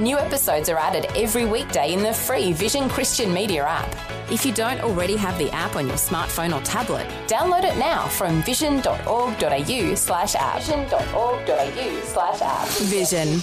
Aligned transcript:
New 0.00 0.18
episodes 0.18 0.70
are 0.70 0.78
added 0.78 1.06
every 1.14 1.44
weekday 1.44 1.92
in 1.92 2.02
the 2.02 2.14
free 2.14 2.54
Vision 2.54 2.88
Christian 2.88 3.32
Media 3.32 3.62
app. 3.62 3.94
If 4.32 4.46
you 4.46 4.52
don't 4.52 4.80
already 4.80 5.16
have 5.16 5.36
the 5.36 5.50
app 5.50 5.76
on 5.76 5.86
your 5.86 5.96
smartphone 5.96 6.58
or 6.58 6.64
tablet, 6.64 7.06
download 7.26 7.64
it 7.64 7.76
now 7.76 8.08
from 8.08 8.42
vision.org.au 8.42 9.94
slash 9.94 10.34
app. 10.34 10.62
Vision.org.au 10.62 12.00
slash 12.04 12.40
app. 12.40 12.68
Vision. 12.68 13.42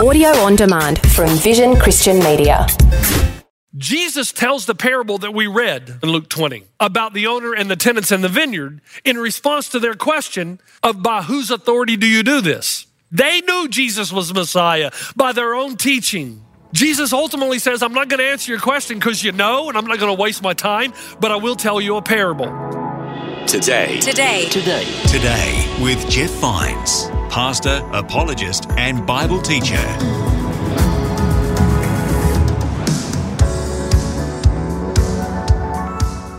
Audio 0.00 0.28
on 0.28 0.54
demand 0.54 1.00
from 1.10 1.28
Vision 1.38 1.74
Christian 1.74 2.20
Media. 2.20 2.68
Jesus 3.76 4.30
tells 4.30 4.66
the 4.66 4.74
parable 4.76 5.18
that 5.18 5.34
we 5.34 5.48
read 5.48 5.98
in 6.00 6.10
Luke 6.10 6.28
20 6.28 6.62
about 6.78 7.12
the 7.12 7.26
owner 7.26 7.54
and 7.54 7.68
the 7.68 7.74
tenants 7.74 8.12
in 8.12 8.20
the 8.20 8.28
vineyard 8.28 8.80
in 9.04 9.18
response 9.18 9.68
to 9.70 9.80
their 9.80 9.94
question 9.94 10.60
of 10.84 11.02
by 11.02 11.22
whose 11.22 11.50
authority 11.50 11.96
do 11.96 12.06
you 12.06 12.22
do 12.22 12.40
this? 12.40 12.86
They 13.14 13.42
knew 13.42 13.68
Jesus 13.68 14.10
was 14.10 14.32
Messiah 14.32 14.90
by 15.14 15.32
their 15.32 15.54
own 15.54 15.76
teaching. 15.76 16.42
Jesus 16.72 17.12
ultimately 17.12 17.58
says, 17.58 17.82
I'm 17.82 17.92
not 17.92 18.08
going 18.08 18.20
to 18.20 18.26
answer 18.26 18.50
your 18.50 18.60
question 18.60 18.98
because 18.98 19.22
you 19.22 19.32
know, 19.32 19.68
and 19.68 19.76
I'm 19.76 19.84
not 19.84 19.98
going 19.98 20.16
to 20.16 20.18
waste 20.18 20.42
my 20.42 20.54
time, 20.54 20.94
but 21.20 21.30
I 21.30 21.36
will 21.36 21.54
tell 21.54 21.78
you 21.78 21.96
a 21.96 22.02
parable. 22.02 22.46
Today. 23.46 24.00
Today. 24.00 24.48
Today. 24.48 24.86
Today 25.08 25.76
with 25.82 26.08
Jeff 26.08 26.30
Vines, 26.30 27.10
pastor, 27.28 27.86
apologist, 27.92 28.70
and 28.78 29.06
Bible 29.06 29.42
teacher. 29.42 29.76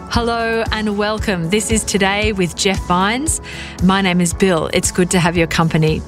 Hello 0.09 0.63
and 0.71 0.97
welcome. 0.97 1.51
This 1.51 1.69
is 1.69 1.83
Today 1.83 2.33
with 2.33 2.55
Jeff 2.55 2.79
Vines. 2.87 3.41
My 3.83 4.01
name 4.01 4.19
is 4.19 4.33
Bill. 4.33 4.71
It's 4.73 4.91
good 4.91 5.11
to 5.11 5.19
have 5.19 5.37
your 5.37 5.47
company. 5.47 6.01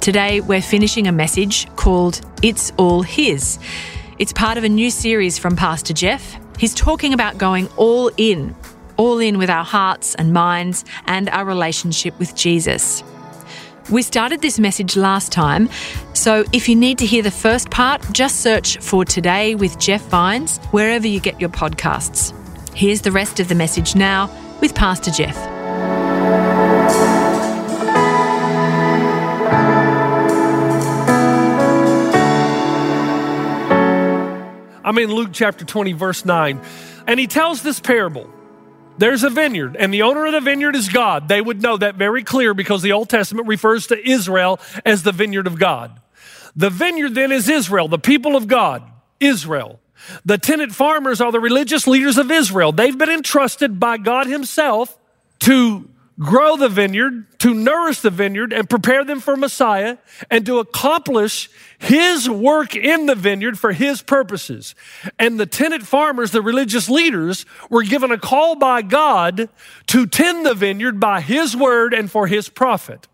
Today, 0.00 0.40
we're 0.40 0.62
finishing 0.62 1.06
a 1.06 1.12
message 1.12 1.68
called 1.76 2.22
It's 2.42 2.72
All 2.78 3.02
His. 3.02 3.58
It's 4.18 4.32
part 4.32 4.56
of 4.56 4.64
a 4.64 4.68
new 4.68 4.90
series 4.90 5.38
from 5.38 5.56
Pastor 5.56 5.92
Jeff. 5.92 6.38
He's 6.58 6.72
talking 6.72 7.12
about 7.12 7.36
going 7.36 7.68
all 7.76 8.10
in, 8.16 8.56
all 8.96 9.18
in 9.18 9.36
with 9.36 9.50
our 9.50 9.62
hearts 9.62 10.14
and 10.14 10.32
minds 10.32 10.86
and 11.04 11.28
our 11.28 11.44
relationship 11.44 12.18
with 12.18 12.34
Jesus. 12.34 13.04
We 13.90 14.00
started 14.00 14.40
this 14.40 14.58
message 14.58 14.96
last 14.96 15.32
time, 15.32 15.68
so 16.14 16.44
if 16.50 16.66
you 16.66 16.76
need 16.76 16.96
to 16.98 17.06
hear 17.06 17.22
the 17.22 17.30
first 17.30 17.68
part, 17.68 18.02
just 18.10 18.40
search 18.40 18.78
for 18.78 19.04
Today 19.04 19.54
with 19.54 19.78
Jeff 19.78 20.00
Vines 20.08 20.56
wherever 20.70 21.06
you 21.06 21.20
get 21.20 21.38
your 21.38 21.50
podcasts. 21.50 22.34
Here's 22.74 23.02
the 23.02 23.12
rest 23.12 23.38
of 23.38 23.48
the 23.48 23.54
message 23.54 23.94
now 23.94 24.30
with 24.62 24.74
Pastor 24.74 25.10
Jeff. 25.10 25.59
I'm 34.90 34.98
in 34.98 35.12
Luke 35.12 35.30
chapter 35.32 35.64
20, 35.64 35.92
verse 35.92 36.24
9, 36.24 36.60
and 37.06 37.20
he 37.20 37.28
tells 37.28 37.62
this 37.62 37.78
parable. 37.78 38.28
There's 38.98 39.22
a 39.22 39.30
vineyard, 39.30 39.76
and 39.76 39.94
the 39.94 40.02
owner 40.02 40.26
of 40.26 40.32
the 40.32 40.40
vineyard 40.40 40.74
is 40.74 40.88
God. 40.88 41.28
They 41.28 41.40
would 41.40 41.62
know 41.62 41.76
that 41.76 41.94
very 41.94 42.24
clear 42.24 42.54
because 42.54 42.82
the 42.82 42.90
Old 42.90 43.08
Testament 43.08 43.46
refers 43.46 43.86
to 43.86 44.10
Israel 44.10 44.58
as 44.84 45.04
the 45.04 45.12
vineyard 45.12 45.46
of 45.46 45.60
God. 45.60 46.00
The 46.56 46.70
vineyard 46.70 47.14
then 47.14 47.30
is 47.30 47.48
Israel, 47.48 47.86
the 47.86 48.00
people 48.00 48.34
of 48.34 48.48
God, 48.48 48.82
Israel. 49.20 49.78
The 50.24 50.38
tenant 50.38 50.74
farmers 50.74 51.20
are 51.20 51.30
the 51.30 51.38
religious 51.38 51.86
leaders 51.86 52.18
of 52.18 52.28
Israel. 52.32 52.72
They've 52.72 52.98
been 52.98 53.10
entrusted 53.10 53.78
by 53.78 53.96
God 53.96 54.26
Himself 54.26 54.98
to 55.42 55.88
grow 56.20 56.56
the 56.56 56.68
vineyard, 56.68 57.26
to 57.38 57.54
nourish 57.54 58.00
the 58.00 58.10
vineyard, 58.10 58.52
and 58.52 58.68
prepare 58.68 59.04
them 59.04 59.20
for 59.20 59.36
Messiah, 59.36 59.96
and 60.30 60.44
to 60.44 60.58
accomplish 60.58 61.50
His 61.78 62.28
work 62.28 62.76
in 62.76 63.06
the 63.06 63.14
vineyard 63.14 63.58
for 63.58 63.72
His 63.72 64.02
purposes. 64.02 64.74
And 65.18 65.40
the 65.40 65.46
tenant 65.46 65.84
farmers, 65.84 66.30
the 66.30 66.42
religious 66.42 66.88
leaders, 66.90 67.46
were 67.70 67.82
given 67.82 68.12
a 68.12 68.18
call 68.18 68.54
by 68.54 68.82
God 68.82 69.48
to 69.86 70.06
tend 70.06 70.44
the 70.44 70.54
vineyard 70.54 71.00
by 71.00 71.22
His 71.22 71.56
word 71.56 71.94
and 71.94 72.10
for 72.10 72.26
His 72.26 72.50
profit. 72.50 73.08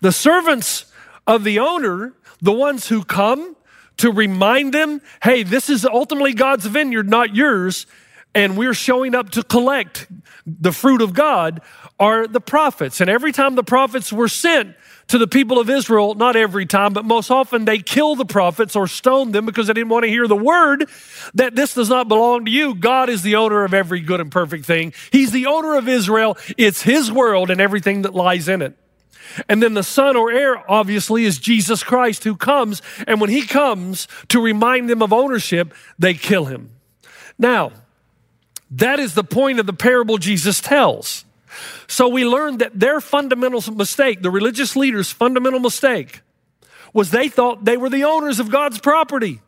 The 0.00 0.12
servants 0.12 0.86
of 1.26 1.44
the 1.44 1.58
owner, 1.58 2.14
the 2.40 2.52
ones 2.52 2.88
who 2.88 3.04
come 3.04 3.56
to 3.98 4.10
remind 4.10 4.72
them, 4.72 5.02
hey, 5.22 5.42
this 5.42 5.68
is 5.68 5.84
ultimately 5.84 6.32
God's 6.32 6.64
vineyard, 6.66 7.08
not 7.08 7.36
yours, 7.36 7.86
and 8.34 8.56
we're 8.56 8.74
showing 8.74 9.14
up 9.14 9.28
to 9.30 9.42
collect 9.42 10.06
the 10.46 10.72
fruit 10.72 11.02
of 11.02 11.12
God 11.12 11.60
are 11.98 12.26
the 12.26 12.40
prophets. 12.40 13.00
And 13.00 13.08
every 13.08 13.32
time 13.32 13.54
the 13.54 13.62
prophets 13.62 14.12
were 14.12 14.28
sent 14.28 14.74
to 15.08 15.18
the 15.18 15.26
people 15.26 15.58
of 15.58 15.68
Israel, 15.68 16.14
not 16.14 16.36
every 16.36 16.66
time, 16.66 16.92
but 16.92 17.04
most 17.04 17.30
often 17.30 17.64
they 17.64 17.78
kill 17.78 18.16
the 18.16 18.24
prophets 18.24 18.74
or 18.74 18.86
stone 18.86 19.32
them 19.32 19.46
because 19.46 19.66
they 19.66 19.72
didn't 19.72 19.90
want 19.90 20.04
to 20.04 20.08
hear 20.08 20.26
the 20.26 20.36
word 20.36 20.88
that 21.34 21.54
this 21.54 21.74
does 21.74 21.88
not 21.88 22.08
belong 22.08 22.44
to 22.46 22.50
you. 22.50 22.74
God 22.74 23.08
is 23.08 23.22
the 23.22 23.36
owner 23.36 23.64
of 23.64 23.74
every 23.74 24.00
good 24.00 24.20
and 24.20 24.30
perfect 24.30 24.64
thing. 24.64 24.92
He's 25.10 25.30
the 25.30 25.46
owner 25.46 25.76
of 25.76 25.88
Israel. 25.88 26.38
It's 26.56 26.82
his 26.82 27.12
world 27.12 27.50
and 27.50 27.60
everything 27.60 28.02
that 28.02 28.14
lies 28.14 28.48
in 28.48 28.62
it. 28.62 28.76
And 29.48 29.62
then 29.62 29.74
the 29.74 29.82
son 29.82 30.16
or 30.16 30.30
heir, 30.30 30.70
obviously, 30.70 31.24
is 31.24 31.38
Jesus 31.38 31.82
Christ 31.82 32.24
who 32.24 32.36
comes. 32.36 32.82
And 33.06 33.20
when 33.20 33.30
he 33.30 33.46
comes 33.46 34.08
to 34.28 34.40
remind 34.40 34.90
them 34.90 35.02
of 35.02 35.12
ownership, 35.12 35.74
they 35.98 36.14
kill 36.14 36.46
him. 36.46 36.70
Now, 37.38 37.72
that 38.70 38.98
is 38.98 39.14
the 39.14 39.24
point 39.24 39.60
of 39.60 39.66
the 39.66 39.72
parable 39.72 40.18
Jesus 40.18 40.60
tells. 40.60 41.24
So 41.86 42.08
we 42.08 42.24
learned 42.24 42.60
that 42.60 42.78
their 42.78 43.00
fundamental 43.00 43.62
mistake, 43.74 44.22
the 44.22 44.30
religious 44.30 44.76
leaders' 44.76 45.10
fundamental 45.10 45.60
mistake, 45.60 46.22
was 46.92 47.10
they 47.10 47.28
thought 47.28 47.64
they 47.64 47.76
were 47.76 47.90
the 47.90 48.04
owners 48.04 48.40
of 48.40 48.50
God's 48.50 48.78
property. 48.78 49.40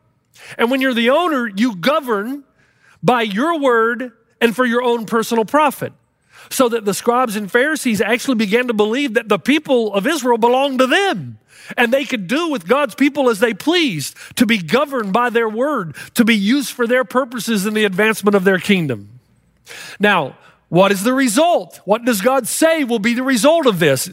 And 0.58 0.70
when 0.70 0.80
you're 0.80 0.94
the 0.94 1.10
owner, 1.10 1.46
you 1.46 1.76
govern 1.76 2.44
by 3.02 3.22
your 3.22 3.58
word 3.58 4.12
and 4.40 4.54
for 4.54 4.64
your 4.64 4.82
own 4.82 5.06
personal 5.06 5.44
profit. 5.44 5.92
So 6.50 6.68
that 6.68 6.84
the 6.84 6.92
scribes 6.92 7.36
and 7.36 7.50
Pharisees 7.50 8.02
actually 8.02 8.34
began 8.34 8.66
to 8.66 8.74
believe 8.74 9.14
that 9.14 9.28
the 9.28 9.38
people 9.38 9.94
of 9.94 10.06
Israel 10.06 10.36
belonged 10.36 10.78
to 10.80 10.86
them. 10.86 11.38
And 11.78 11.90
they 11.90 12.04
could 12.04 12.26
do 12.26 12.50
with 12.50 12.68
God's 12.68 12.94
people 12.94 13.30
as 13.30 13.40
they 13.40 13.54
pleased, 13.54 14.16
to 14.36 14.44
be 14.44 14.58
governed 14.58 15.14
by 15.14 15.30
their 15.30 15.48
word, 15.48 15.96
to 16.14 16.24
be 16.24 16.36
used 16.36 16.72
for 16.72 16.86
their 16.86 17.04
purposes 17.04 17.64
in 17.64 17.72
the 17.72 17.84
advancement 17.84 18.34
of 18.34 18.44
their 18.44 18.58
kingdom. 18.58 19.20
Now, 19.98 20.36
what 20.74 20.90
is 20.90 21.04
the 21.04 21.14
result? 21.14 21.80
What 21.84 22.04
does 22.04 22.20
God 22.20 22.48
say 22.48 22.82
will 22.82 22.98
be 22.98 23.14
the 23.14 23.22
result 23.22 23.66
of 23.66 23.78
this? 23.78 24.10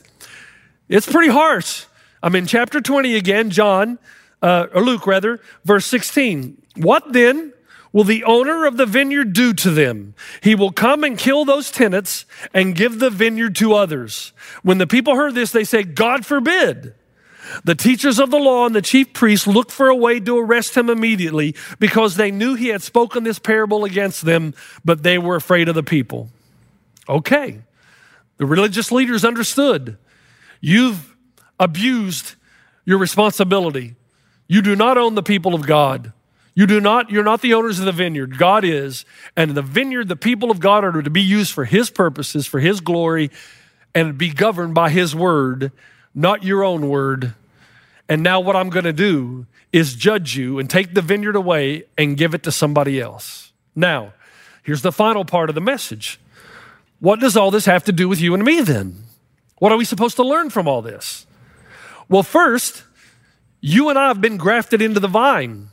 It's 0.87 1.11
pretty 1.11 1.31
harsh. 1.31 1.85
I'm 2.21 2.35
in 2.35 2.45
chapter 2.45 2.79
20 2.79 3.15
again, 3.15 3.49
John, 3.49 3.97
uh, 4.43 4.67
or 4.71 4.83
Luke 4.83 5.07
rather, 5.07 5.39
verse 5.65 5.87
16. 5.87 6.61
What 6.75 7.13
then 7.13 7.53
will 7.91 8.03
the 8.03 8.23
owner 8.25 8.67
of 8.67 8.77
the 8.77 8.85
vineyard 8.85 9.33
do 9.33 9.55
to 9.55 9.71
them? 9.71 10.13
He 10.43 10.53
will 10.53 10.71
come 10.71 11.03
and 11.03 11.17
kill 11.17 11.45
those 11.45 11.71
tenants 11.71 12.25
and 12.53 12.75
give 12.75 12.99
the 12.99 13.09
vineyard 13.09 13.55
to 13.55 13.73
others. 13.73 14.31
When 14.61 14.77
the 14.77 14.85
people 14.85 15.15
heard 15.15 15.33
this, 15.33 15.51
they 15.51 15.63
said, 15.63 15.95
God 15.95 16.27
forbid. 16.27 16.93
The 17.63 17.73
teachers 17.73 18.19
of 18.19 18.29
the 18.29 18.37
law 18.37 18.67
and 18.67 18.75
the 18.75 18.83
chief 18.83 19.13
priests 19.13 19.47
looked 19.47 19.71
for 19.71 19.89
a 19.89 19.95
way 19.95 20.19
to 20.19 20.37
arrest 20.37 20.77
him 20.77 20.91
immediately 20.91 21.55
because 21.79 22.17
they 22.17 22.29
knew 22.29 22.53
he 22.53 22.67
had 22.67 22.83
spoken 22.83 23.23
this 23.23 23.39
parable 23.39 23.83
against 23.83 24.25
them, 24.25 24.53
but 24.85 25.01
they 25.01 25.17
were 25.17 25.35
afraid 25.35 25.67
of 25.67 25.73
the 25.73 25.81
people. 25.81 26.29
Okay. 27.11 27.61
The 28.37 28.45
religious 28.45 28.91
leaders 28.91 29.25
understood. 29.25 29.97
You've 30.61 31.15
abused 31.59 32.35
your 32.85 32.97
responsibility. 32.97 33.95
You 34.47 34.61
do 34.61 34.75
not 34.75 34.97
own 34.97 35.15
the 35.15 35.23
people 35.23 35.53
of 35.53 35.67
God. 35.67 36.13
You 36.55 36.65
do 36.65 36.81
not, 36.81 37.09
you're 37.09 37.23
not 37.23 37.41
the 37.41 37.53
owners 37.53 37.79
of 37.79 37.85
the 37.85 37.91
vineyard. 37.91 38.37
God 38.37 38.63
is. 38.63 39.05
And 39.35 39.51
the 39.51 39.61
vineyard, 39.61 40.07
the 40.07 40.15
people 40.15 40.51
of 40.51 40.59
God 40.59 40.83
are 40.83 41.01
to 41.01 41.09
be 41.09 41.21
used 41.21 41.53
for 41.53 41.65
His 41.65 41.89
purposes, 41.89 42.47
for 42.47 42.59
His 42.59 42.81
glory, 42.81 43.29
and 43.93 44.17
be 44.17 44.29
governed 44.29 44.73
by 44.73 44.89
His 44.89 45.15
word, 45.15 45.71
not 46.15 46.43
your 46.43 46.63
own 46.63 46.89
word. 46.89 47.33
And 48.09 48.23
now 48.23 48.39
what 48.39 48.55
I'm 48.55 48.69
going 48.69 48.85
to 48.85 48.93
do 48.93 49.45
is 49.71 49.95
judge 49.95 50.35
you 50.35 50.59
and 50.59 50.69
take 50.69 50.93
the 50.93 51.01
vineyard 51.01 51.35
away 51.35 51.83
and 51.97 52.17
give 52.17 52.33
it 52.33 52.43
to 52.43 52.51
somebody 52.51 52.99
else. 52.99 53.53
Now, 53.75 54.13
here's 54.63 54.81
the 54.81 54.91
final 54.91 55.23
part 55.23 55.49
of 55.49 55.55
the 55.55 55.61
message. 55.61 56.19
What 57.01 57.19
does 57.19 57.35
all 57.35 57.49
this 57.49 57.65
have 57.65 57.83
to 57.85 57.91
do 57.91 58.07
with 58.07 58.21
you 58.21 58.35
and 58.35 58.43
me 58.43 58.61
then? 58.61 59.03
What 59.57 59.71
are 59.71 59.77
we 59.77 59.85
supposed 59.85 60.15
to 60.17 60.23
learn 60.23 60.51
from 60.51 60.67
all 60.67 60.83
this? 60.83 61.25
Well, 62.07 62.21
first, 62.21 62.83
you 63.59 63.89
and 63.89 63.97
I 63.97 64.07
have 64.07 64.21
been 64.21 64.37
grafted 64.37 64.83
into 64.83 64.99
the 64.99 65.07
vine. 65.07 65.69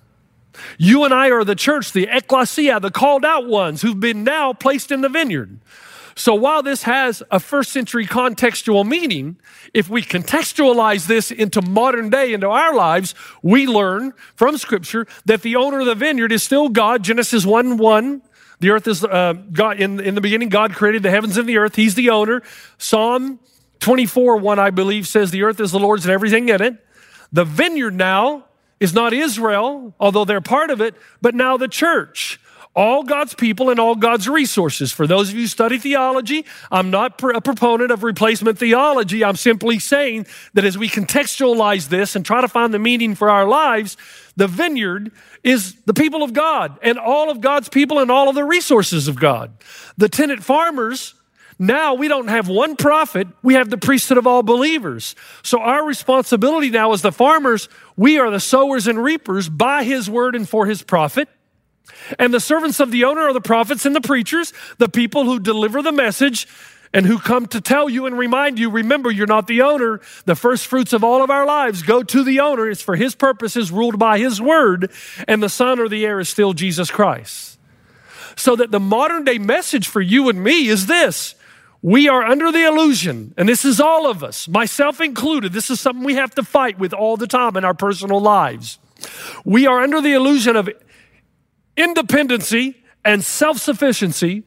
You 0.79 1.05
and 1.05 1.13
I 1.13 1.31
are 1.31 1.45
the 1.45 1.55
church, 1.55 1.93
the 1.93 2.09
ecclesia, 2.11 2.81
the 2.81 2.91
called 2.91 3.27
out 3.27 3.47
ones 3.47 3.83
who've 3.83 4.01
been 4.01 4.25
now 4.25 4.55
placed 4.55 4.91
in 4.91 5.03
the 5.03 5.11
vineyard. 5.11 5.61
So 6.15 6.35
while 6.35 6.63
this 6.63 6.83
has 6.85 7.23
a 7.31 7.39
first 7.39 7.73
century 7.73 8.07
contextual 8.07 8.87
meaning, 8.87 9.37
if 9.73 9.89
we 9.91 10.03
contextualize 10.03 11.07
this 11.07 11.31
into 11.31 11.61
modern 11.63 12.09
day, 12.11 12.33
into 12.33 12.49
our 12.49 12.75
lives, 12.75 13.15
we 13.43 13.67
learn 13.67 14.15
from 14.35 14.57
scripture 14.57 15.07
that 15.27 15.43
the 15.43 15.57
owner 15.57 15.81
of 15.81 15.87
the 15.87 15.95
vineyard 15.95 16.33
is 16.33 16.43
still 16.43 16.71
God. 16.71 17.05
Genesis 17.05 17.45
1 17.47 17.77
1. 17.77 18.23
The 18.61 18.71
earth 18.71 18.89
is 18.89 19.05
uh, 19.05 19.35
God. 19.53 19.81
In, 19.81 20.01
in 20.01 20.15
the 20.15 20.21
beginning, 20.21 20.49
God 20.49 20.75
created 20.75 21.03
the 21.03 21.11
heavens 21.11 21.37
and 21.37 21.49
the 21.49 21.59
earth. 21.59 21.77
He's 21.77 21.95
the 21.95 22.11
owner. 22.11 22.43
Psalm 22.77 23.39
24 23.81 24.39
1, 24.39 24.59
I 24.59 24.71
believe, 24.71 25.07
says 25.07 25.31
the 25.31 25.43
earth 25.45 25.61
is 25.61 25.71
the 25.71 25.79
Lord's 25.79 26.05
and 26.05 26.13
everything 26.13 26.49
in 26.49 26.61
it. 26.61 26.85
The 27.33 27.45
vineyard 27.45 27.95
now 27.95 28.47
is 28.81 28.95
not 28.95 29.13
Israel, 29.13 29.95
although 30.01 30.25
they're 30.25 30.41
part 30.41 30.71
of 30.71 30.81
it, 30.81 30.95
but 31.21 31.35
now 31.35 31.57
the 31.57 31.69
church 31.69 32.41
all 32.75 33.03
God's 33.03 33.35
people 33.35 33.71
and 33.71 33.81
all 33.81 33.95
God's 33.95 34.29
resources. 34.29 34.93
For 34.93 35.07
those 35.07 35.31
of 35.31 35.35
you 35.35 35.43
who 35.43 35.47
study 35.49 35.79
theology, 35.79 36.45
I'm 36.71 36.91
not 36.91 37.21
a 37.23 37.41
proponent 37.41 37.91
of 37.91 38.05
replacement 38.05 38.59
theology. 38.59 39.25
I'm 39.25 39.37
simply 39.37 39.79
saying 39.79 40.27
that 40.55 40.65
as 40.65 40.79
we 40.79 40.89
contextualize 40.89 41.89
this 41.89 42.15
and 42.15 42.25
try 42.25 42.41
to 42.41 42.49
find 42.49 42.73
the 42.73 42.79
meaning 42.79 43.15
for 43.15 43.31
our 43.31 43.47
lives, 43.47 43.97
the 44.37 44.47
vineyard 44.47 45.11
is 45.43 45.75
the 45.87 45.95
people 45.95 46.23
of 46.23 46.33
God 46.33 46.79
and 46.83 46.99
all 46.99 47.31
of 47.31 47.41
God's 47.41 47.69
people 47.69 47.99
and 47.99 48.11
all 48.11 48.29
of 48.29 48.35
the 48.35 48.45
resources 48.45 49.09
of 49.09 49.19
God. 49.19 49.53
The 49.97 50.09
tenant 50.09 50.45
farmers, 50.45 51.15
now 51.59 51.95
we 51.95 52.07
don't 52.07 52.29
have 52.29 52.49
one 52.49 52.77
prophet, 52.77 53.27
we 53.43 53.55
have 53.55 53.71
the 53.71 53.79
priesthood 53.79 54.19
of 54.19 54.27
all 54.27 54.45
believers. 54.45 55.17
So 55.43 55.61
our 55.61 55.85
responsibility 55.85 56.71
now 56.71 56.93
as 56.93 57.03
the 57.03 57.11
farmers, 57.11 57.69
we 57.97 58.19
are 58.19 58.31
the 58.31 58.39
sowers 58.39 58.87
and 58.87 59.03
reapers 59.03 59.49
by 59.49 59.83
his 59.83 60.09
word 60.09 60.37
and 60.37 60.49
for 60.49 60.67
his 60.67 60.83
profit. 60.83 61.29
And 62.19 62.33
the 62.33 62.41
servants 62.41 62.81
of 62.81 62.91
the 62.91 63.05
owner 63.05 63.23
are 63.23 63.33
the 63.33 63.41
prophets 63.41 63.85
and 63.85 63.95
the 63.95 64.01
preachers, 64.01 64.53
the 64.79 64.89
people 64.89 65.25
who 65.25 65.39
deliver 65.39 65.83
the 65.83 65.93
message 65.93 66.47
and 66.93 67.05
who 67.05 67.19
come 67.19 67.47
to 67.47 67.61
tell 67.61 67.91
you 67.91 68.07
and 68.07 68.17
remind 68.17 68.59
you 68.59 68.71
remember, 68.71 69.11
you're 69.11 69.27
not 69.27 69.47
the 69.47 69.63
owner. 69.63 70.01
The 70.25 70.35
first 70.35 70.67
fruits 70.67 70.93
of 70.93 71.05
all 71.05 71.23
of 71.23 71.31
our 71.31 71.45
lives 71.45 71.83
go 71.83 72.03
to 72.03 72.25
the 72.25 72.41
owner. 72.41 72.69
It's 72.69 72.81
for 72.81 72.97
his 72.97 73.15
purposes, 73.15 73.71
ruled 73.71 73.99
by 73.99 74.19
his 74.19 74.41
word. 74.41 74.91
And 75.27 75.43
the 75.43 75.51
son 75.51 75.79
or 75.79 75.89
the 75.89 76.07
heir 76.07 76.19
is 76.19 76.29
still 76.29 76.55
Jesus 76.55 76.91
Christ. 76.91 77.59
So 78.37 78.57
that 78.57 78.71
the 78.71 78.81
modern 78.81 79.25
day 79.25 79.39
message 79.39 79.87
for 79.89 80.01
you 80.01 80.29
and 80.29 80.43
me 80.43 80.69
is 80.69 80.87
this. 80.87 81.35
We 81.83 82.09
are 82.09 82.25
under 82.25 82.51
the 82.51 82.67
illusion, 82.67 83.35
and 83.37 83.49
this 83.49 83.65
is 83.65 83.81
all 83.81 84.11
of 84.11 84.25
us, 84.25 84.49
myself 84.49 85.01
included. 85.01 85.53
This 85.53 85.71
is 85.71 85.79
something 85.79 86.05
we 86.05 86.17
have 86.17 86.35
to 86.35 86.43
fight 86.43 86.77
with 86.77 86.93
all 86.93 87.17
the 87.17 87.29
time 87.29 87.57
in 87.57 87.65
our 87.65 87.75
personal 87.75 88.21
lives. 88.21 88.79
We 89.45 89.67
are 89.69 89.81
under 89.81 90.01
the 90.01 90.13
illusion 90.13 90.57
of 90.57 90.69
independency 91.79 92.83
and 93.05 93.25
self 93.25 93.59
sufficiency, 93.59 94.43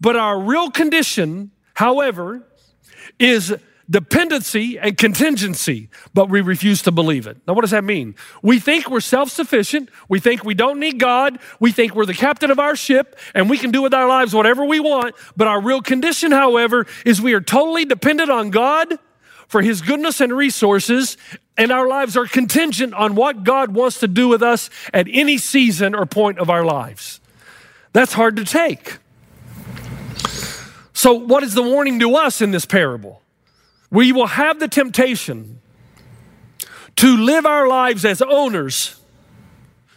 but 0.00 0.16
our 0.16 0.38
real 0.38 0.70
condition, 0.70 1.52
however, 1.74 2.42
is 3.18 3.54
dependency 3.88 4.78
and 4.78 4.96
contingency, 4.96 5.88
but 6.14 6.28
we 6.28 6.40
refuse 6.40 6.82
to 6.82 6.90
believe 6.90 7.26
it. 7.26 7.36
Now, 7.46 7.54
what 7.54 7.60
does 7.60 7.70
that 7.72 7.84
mean? 7.84 8.14
We 8.42 8.58
think 8.58 8.90
we're 8.90 9.00
self 9.00 9.30
sufficient. 9.30 9.90
We 10.08 10.18
think 10.18 10.44
we 10.44 10.54
don't 10.54 10.80
need 10.80 10.98
God. 10.98 11.38
We 11.60 11.72
think 11.72 11.94
we're 11.94 12.06
the 12.06 12.14
captain 12.14 12.50
of 12.50 12.58
our 12.58 12.74
ship 12.74 13.18
and 13.34 13.48
we 13.48 13.58
can 13.58 13.70
do 13.70 13.82
with 13.82 13.94
our 13.94 14.08
lives 14.08 14.34
whatever 14.34 14.64
we 14.64 14.80
want. 14.80 15.14
But 15.36 15.46
our 15.46 15.60
real 15.60 15.82
condition, 15.82 16.32
however, 16.32 16.86
is 17.06 17.20
we 17.20 17.34
are 17.34 17.40
totally 17.40 17.84
dependent 17.84 18.30
on 18.30 18.50
God 18.50 18.98
for 19.52 19.60
his 19.60 19.82
goodness 19.82 20.22
and 20.22 20.34
resources, 20.34 21.18
and 21.58 21.70
our 21.70 21.86
lives 21.86 22.16
are 22.16 22.24
contingent 22.24 22.94
on 22.94 23.14
what 23.14 23.44
God 23.44 23.74
wants 23.74 24.00
to 24.00 24.08
do 24.08 24.26
with 24.26 24.42
us 24.42 24.70
at 24.94 25.06
any 25.10 25.36
season 25.36 25.94
or 25.94 26.06
point 26.06 26.38
of 26.38 26.48
our 26.48 26.64
lives. 26.64 27.20
That's 27.92 28.14
hard 28.14 28.36
to 28.36 28.46
take. 28.46 28.96
So, 30.94 31.12
what 31.12 31.42
is 31.42 31.52
the 31.52 31.62
warning 31.62 32.00
to 32.00 32.16
us 32.16 32.40
in 32.40 32.50
this 32.50 32.64
parable? 32.64 33.20
We 33.90 34.10
will 34.10 34.28
have 34.28 34.58
the 34.58 34.68
temptation 34.68 35.60
to 36.96 37.14
live 37.18 37.44
our 37.44 37.68
lives 37.68 38.06
as 38.06 38.22
owners, 38.22 38.98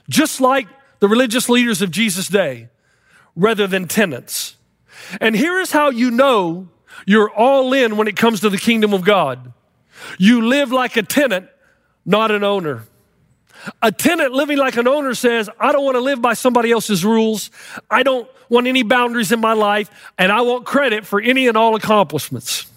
just 0.09 0.41
like 0.41 0.67
the 0.99 1.07
religious 1.07 1.47
leaders 1.47 1.81
of 1.81 1.91
Jesus' 1.91 2.27
day, 2.27 2.67
rather 3.37 3.67
than 3.67 3.87
tenants. 3.87 4.57
And 5.21 5.33
here 5.33 5.61
is 5.61 5.71
how 5.71 5.91
you 5.91 6.11
know 6.11 6.67
you're 7.05 7.29
all 7.29 7.73
in 7.73 7.97
when 7.97 8.07
it 8.07 8.15
comes 8.15 8.41
to 8.41 8.49
the 8.49 8.57
kingdom 8.57 8.93
of 8.93 9.03
God. 9.03 9.53
You 10.17 10.47
live 10.47 10.71
like 10.71 10.97
a 10.97 11.03
tenant, 11.03 11.47
not 12.05 12.31
an 12.31 12.43
owner. 12.43 12.83
A 13.81 13.91
tenant 13.91 14.33
living 14.33 14.57
like 14.57 14.77
an 14.77 14.87
owner 14.87 15.13
says, 15.13 15.49
I 15.59 15.71
don't 15.71 15.83
want 15.83 15.95
to 15.95 16.01
live 16.01 16.21
by 16.21 16.33
somebody 16.33 16.71
else's 16.71 17.03
rules. 17.03 17.49
I 17.89 18.03
don't 18.03 18.29
want 18.49 18.67
any 18.67 18.83
boundaries 18.83 19.31
in 19.31 19.39
my 19.39 19.53
life, 19.53 19.89
and 20.17 20.31
I 20.31 20.41
want 20.41 20.65
credit 20.65 21.05
for 21.05 21.19
any 21.19 21.47
and 21.47 21.57
all 21.57 21.75
accomplishments. 21.75 22.67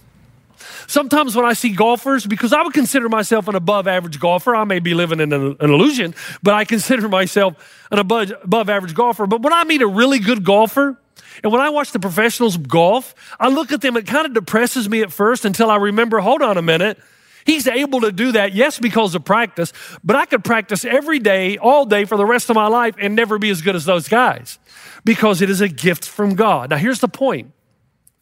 Sometimes 0.86 1.36
when 1.36 1.44
I 1.44 1.52
see 1.52 1.70
golfers, 1.70 2.26
because 2.26 2.54
I 2.54 2.62
would 2.62 2.72
consider 2.72 3.10
myself 3.10 3.46
an 3.46 3.54
above 3.54 3.86
average 3.86 4.19
golfer, 4.19 4.56
I 4.56 4.64
may 4.64 4.78
be 4.78 4.94
living 4.94 5.20
in 5.20 5.34
an, 5.34 5.56
an 5.60 5.70
illusion, 5.70 6.14
but 6.42 6.54
I 6.54 6.64
consider 6.64 7.08
myself 7.10 7.86
an 7.90 7.98
above, 7.98 8.32
above 8.42 8.70
average 8.70 8.94
golfer. 8.94 9.26
But 9.26 9.42
when 9.42 9.52
I 9.52 9.64
meet 9.64 9.82
a 9.82 9.86
really 9.86 10.19
good 10.19 10.44
golfer, 10.44 10.98
and 11.43 11.52
when 11.52 11.61
I 11.61 11.70
watch 11.70 11.93
the 11.93 12.00
professionals 12.00 12.56
golf, 12.56 13.14
I 13.38 13.49
look 13.49 13.73
at 13.73 13.81
them, 13.81 13.96
it 13.96 14.06
kind 14.06 14.26
of 14.26 14.35
depresses 14.35 14.88
me 14.88 15.02
at 15.02 15.12
first 15.12 15.44
until 15.44 15.70
I 15.70 15.76
remember, 15.76 16.19
hold 16.20 16.43
on 16.43 16.56
a 16.56 16.62
minute. 16.62 16.99
He's 17.44 17.67
able 17.67 18.02
to 18.02 18.12
do 18.12 18.32
that, 18.32 18.52
yes, 18.52 18.79
because 18.79 19.14
of 19.14 19.25
practice, 19.25 19.73
but 20.05 20.17
I 20.17 20.26
could 20.26 20.44
practice 20.44 20.85
every 20.85 21.19
day, 21.19 21.56
all 21.56 21.87
day 21.87 22.05
for 22.05 22.17
the 22.17 22.26
rest 22.26 22.50
of 22.50 22.56
my 22.56 22.67
life 22.67 22.94
and 22.99 23.17
never 23.17 23.38
be 23.38 23.49
as 23.49 23.62
good 23.62 23.75
as 23.75 23.87
those 23.87 24.08
guys 24.08 24.58
because 25.05 25.40
it 25.40 25.49
is 25.49 25.61
a 25.61 25.69
gift 25.69 26.06
from 26.06 26.35
God. 26.35 26.70
Now, 26.70 26.76
here's 26.76 27.00
the 27.00 27.08
point 27.08 27.52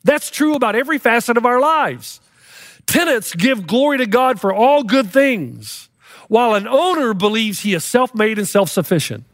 that's 0.05 0.31
true 0.31 0.55
about 0.55 0.77
every 0.77 0.99
facet 0.99 1.37
of 1.37 1.45
our 1.45 1.61
lives. 1.61 2.21
Tenants 2.87 3.35
give 3.35 3.67
glory 3.67 3.99
to 3.99 4.07
God 4.07 4.41
for 4.41 4.55
all 4.55 4.85
good 4.85 5.11
things, 5.11 5.89
while 6.29 6.55
an 6.55 6.69
owner 6.69 7.12
believes 7.12 7.61
he 7.61 7.75
is 7.75 7.83
self 7.83 8.15
made 8.15 8.39
and 8.39 8.47
self 8.47 8.71
sufficient. 8.71 9.25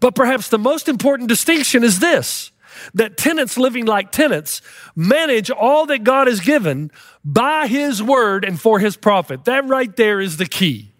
But 0.00 0.14
perhaps 0.14 0.48
the 0.48 0.58
most 0.58 0.88
important 0.88 1.28
distinction 1.28 1.84
is 1.84 1.98
this 1.98 2.49
that 2.94 3.16
tenants 3.16 3.56
living 3.56 3.86
like 3.86 4.12
tenants 4.12 4.62
manage 4.94 5.50
all 5.50 5.86
that 5.86 6.04
God 6.04 6.26
has 6.26 6.40
given 6.40 6.90
by 7.24 7.66
his 7.66 8.02
word 8.02 8.44
and 8.44 8.60
for 8.60 8.78
his 8.78 8.96
profit. 8.96 9.44
That 9.44 9.66
right 9.66 9.94
there 9.96 10.20
is 10.20 10.36
the 10.36 10.46
key. 10.46 10.90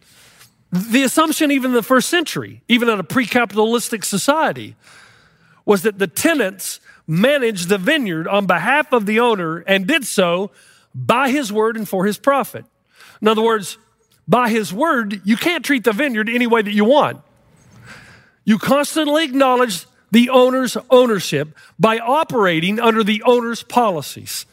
The 0.73 1.03
assumption, 1.03 1.51
even 1.51 1.73
in 1.73 1.75
the 1.75 1.83
first 1.83 2.09
century, 2.09 2.63
even 2.69 2.89
in 2.89 3.01
a 3.01 3.05
pre 3.05 3.27
capitalistic 3.27 4.05
society, 4.05 4.77
was 5.65 5.83
that 5.83 5.99
the 5.99 6.07
tenants 6.07 6.81
managed 7.07 7.69
the 7.69 7.79
vineyard 7.79 8.29
on 8.29 8.47
behalf 8.47 8.93
of 8.93 9.05
the 9.07 9.19
owner 9.19 9.59
and 9.59 9.87
did 9.87 10.05
so 10.05 10.51
by 10.95 11.31
his 11.31 11.53
word 11.53 11.77
and 11.77 11.89
for 11.89 12.07
his 12.07 12.19
profit. 12.19 12.65
In 13.21 13.29
other 13.29 13.43
words, 13.43 13.79
by 14.29 14.49
his 14.49 14.73
word, 14.73 15.21
you 15.25 15.37
can't 15.37 15.65
treat 15.65 15.83
the 15.83 15.93
vineyard 15.93 16.29
any 16.29 16.47
way 16.47 16.63
that 16.63 16.73
you 16.73 16.85
want. 16.85 17.21
You 18.45 18.59
constantly 18.59 19.25
acknowledge 19.25 19.87
the 20.11 20.31
owner's 20.31 20.77
ownership 20.91 21.57
by 21.79 21.99
operating 21.99 22.81
under 22.81 23.05
the 23.05 23.23
owner's 23.25 23.63
policies. 23.63 24.47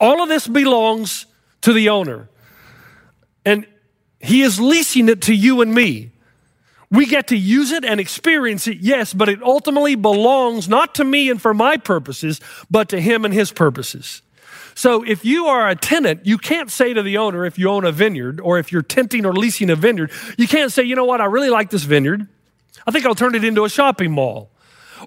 All 0.00 0.22
of 0.22 0.28
this 0.28 0.46
belongs 0.46 1.26
to 1.62 1.72
the 1.72 1.88
owner. 1.88 2.28
And 3.44 3.66
he 4.20 4.42
is 4.42 4.60
leasing 4.60 5.08
it 5.08 5.22
to 5.22 5.34
you 5.34 5.60
and 5.60 5.74
me. 5.74 6.10
We 6.90 7.06
get 7.06 7.28
to 7.28 7.36
use 7.36 7.72
it 7.72 7.84
and 7.84 7.98
experience 7.98 8.66
it, 8.68 8.78
yes, 8.78 9.12
but 9.12 9.28
it 9.28 9.42
ultimately 9.42 9.96
belongs 9.96 10.68
not 10.68 10.94
to 10.96 11.04
me 11.04 11.28
and 11.28 11.40
for 11.40 11.52
my 11.52 11.76
purposes, 11.76 12.40
but 12.70 12.88
to 12.90 13.00
him 13.00 13.24
and 13.24 13.34
his 13.34 13.50
purposes. 13.50 14.22
So 14.74 15.02
if 15.02 15.24
you 15.24 15.46
are 15.46 15.68
a 15.68 15.74
tenant, 15.74 16.26
you 16.26 16.38
can't 16.38 16.70
say 16.70 16.92
to 16.94 17.02
the 17.02 17.16
owner, 17.18 17.44
if 17.44 17.58
you 17.58 17.68
own 17.68 17.84
a 17.84 17.92
vineyard 17.92 18.40
or 18.40 18.58
if 18.58 18.72
you're 18.72 18.82
tenting 18.82 19.24
or 19.24 19.32
leasing 19.32 19.70
a 19.70 19.76
vineyard, 19.76 20.10
you 20.36 20.46
can't 20.46 20.70
say, 20.70 20.82
you 20.82 20.96
know 20.96 21.04
what, 21.04 21.20
I 21.20 21.26
really 21.26 21.50
like 21.50 21.70
this 21.70 21.84
vineyard. 21.84 22.26
I 22.86 22.90
think 22.90 23.06
I'll 23.06 23.14
turn 23.14 23.34
it 23.34 23.44
into 23.44 23.64
a 23.64 23.70
shopping 23.70 24.12
mall 24.12 24.50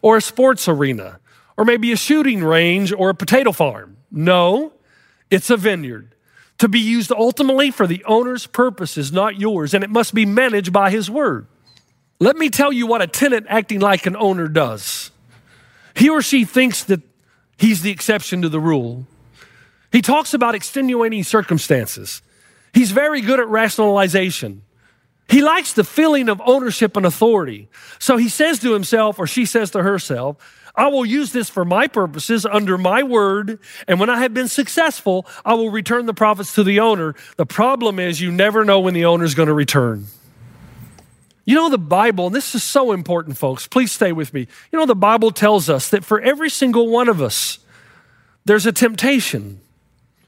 or 0.01 0.17
a 0.17 0.21
sports 0.21 0.67
arena 0.67 1.19
or 1.57 1.65
maybe 1.65 1.91
a 1.91 1.97
shooting 1.97 2.43
range 2.43 2.93
or 2.93 3.09
a 3.09 3.15
potato 3.15 3.51
farm. 3.51 3.97
No, 4.11 4.73
it's 5.29 5.49
a 5.49 5.57
vineyard 5.57 6.13
to 6.59 6.67
be 6.67 6.79
used 6.79 7.11
ultimately 7.11 7.71
for 7.71 7.85
the 7.85 8.03
owner's 8.05 8.47
purposes, 8.47 9.11
not 9.11 9.39
yours, 9.39 9.73
and 9.73 9.83
it 9.83 9.89
must 9.89 10.13
be 10.13 10.25
managed 10.25 10.73
by 10.73 10.89
his 10.89 11.09
word. 11.09 11.47
Let 12.19 12.35
me 12.35 12.49
tell 12.49 12.71
you 12.71 12.87
what 12.87 13.01
a 13.01 13.07
tenant 13.07 13.45
acting 13.49 13.79
like 13.79 14.05
an 14.05 14.15
owner 14.15 14.47
does. 14.47 15.11
He 15.95 16.09
or 16.09 16.21
she 16.21 16.45
thinks 16.45 16.83
that 16.85 17.01
he's 17.57 17.81
the 17.81 17.91
exception 17.91 18.41
to 18.41 18.49
the 18.49 18.59
rule. 18.59 19.05
He 19.91 20.01
talks 20.01 20.33
about 20.33 20.55
extenuating 20.55 21.23
circumstances. 21.23 22.21
He's 22.73 22.91
very 22.91 23.21
good 23.21 23.39
at 23.39 23.47
rationalization. 23.47 24.63
He 25.29 25.41
likes 25.41 25.73
the 25.73 25.83
feeling 25.83 26.29
of 26.29 26.41
ownership 26.45 26.95
and 26.95 27.05
authority. 27.05 27.67
So 27.99 28.17
he 28.17 28.29
says 28.29 28.59
to 28.59 28.73
himself, 28.73 29.19
or 29.19 29.27
she 29.27 29.45
says 29.45 29.71
to 29.71 29.83
herself, 29.83 30.37
I 30.73 30.87
will 30.87 31.05
use 31.05 31.31
this 31.31 31.49
for 31.49 31.65
my 31.65 31.87
purposes 31.87 32.45
under 32.45 32.77
my 32.77 33.01
word. 33.01 33.59
And 33.87 33.99
when 33.99 34.09
I 34.09 34.19
have 34.21 34.33
been 34.33 34.47
successful, 34.47 35.25
I 35.43 35.55
will 35.55 35.71
return 35.71 36.05
the 36.05 36.13
profits 36.13 36.53
to 36.53 36.63
the 36.63 36.79
owner. 36.79 37.15
The 37.35 37.47
problem 37.47 37.99
is 37.99 38.21
you 38.21 38.31
never 38.31 38.63
know 38.63 38.79
when 38.79 38.93
the 38.93 39.05
owner 39.05 39.25
is 39.25 39.33
going 39.33 39.47
to 39.47 39.53
return. 39.53 40.05
You 41.45 41.55
know, 41.55 41.69
the 41.69 41.77
Bible, 41.77 42.27
and 42.27 42.35
this 42.35 42.53
is 42.53 42.63
so 42.63 42.91
important, 42.91 43.37
folks, 43.37 43.67
please 43.67 43.91
stay 43.91 44.11
with 44.11 44.33
me. 44.33 44.47
You 44.71 44.77
know, 44.79 44.85
the 44.85 44.95
Bible 44.95 45.31
tells 45.31 45.69
us 45.69 45.89
that 45.89 46.05
for 46.05 46.21
every 46.21 46.49
single 46.49 46.89
one 46.89 47.09
of 47.09 47.21
us, 47.21 47.59
there's 48.45 48.65
a 48.65 48.71
temptation. 48.71 49.61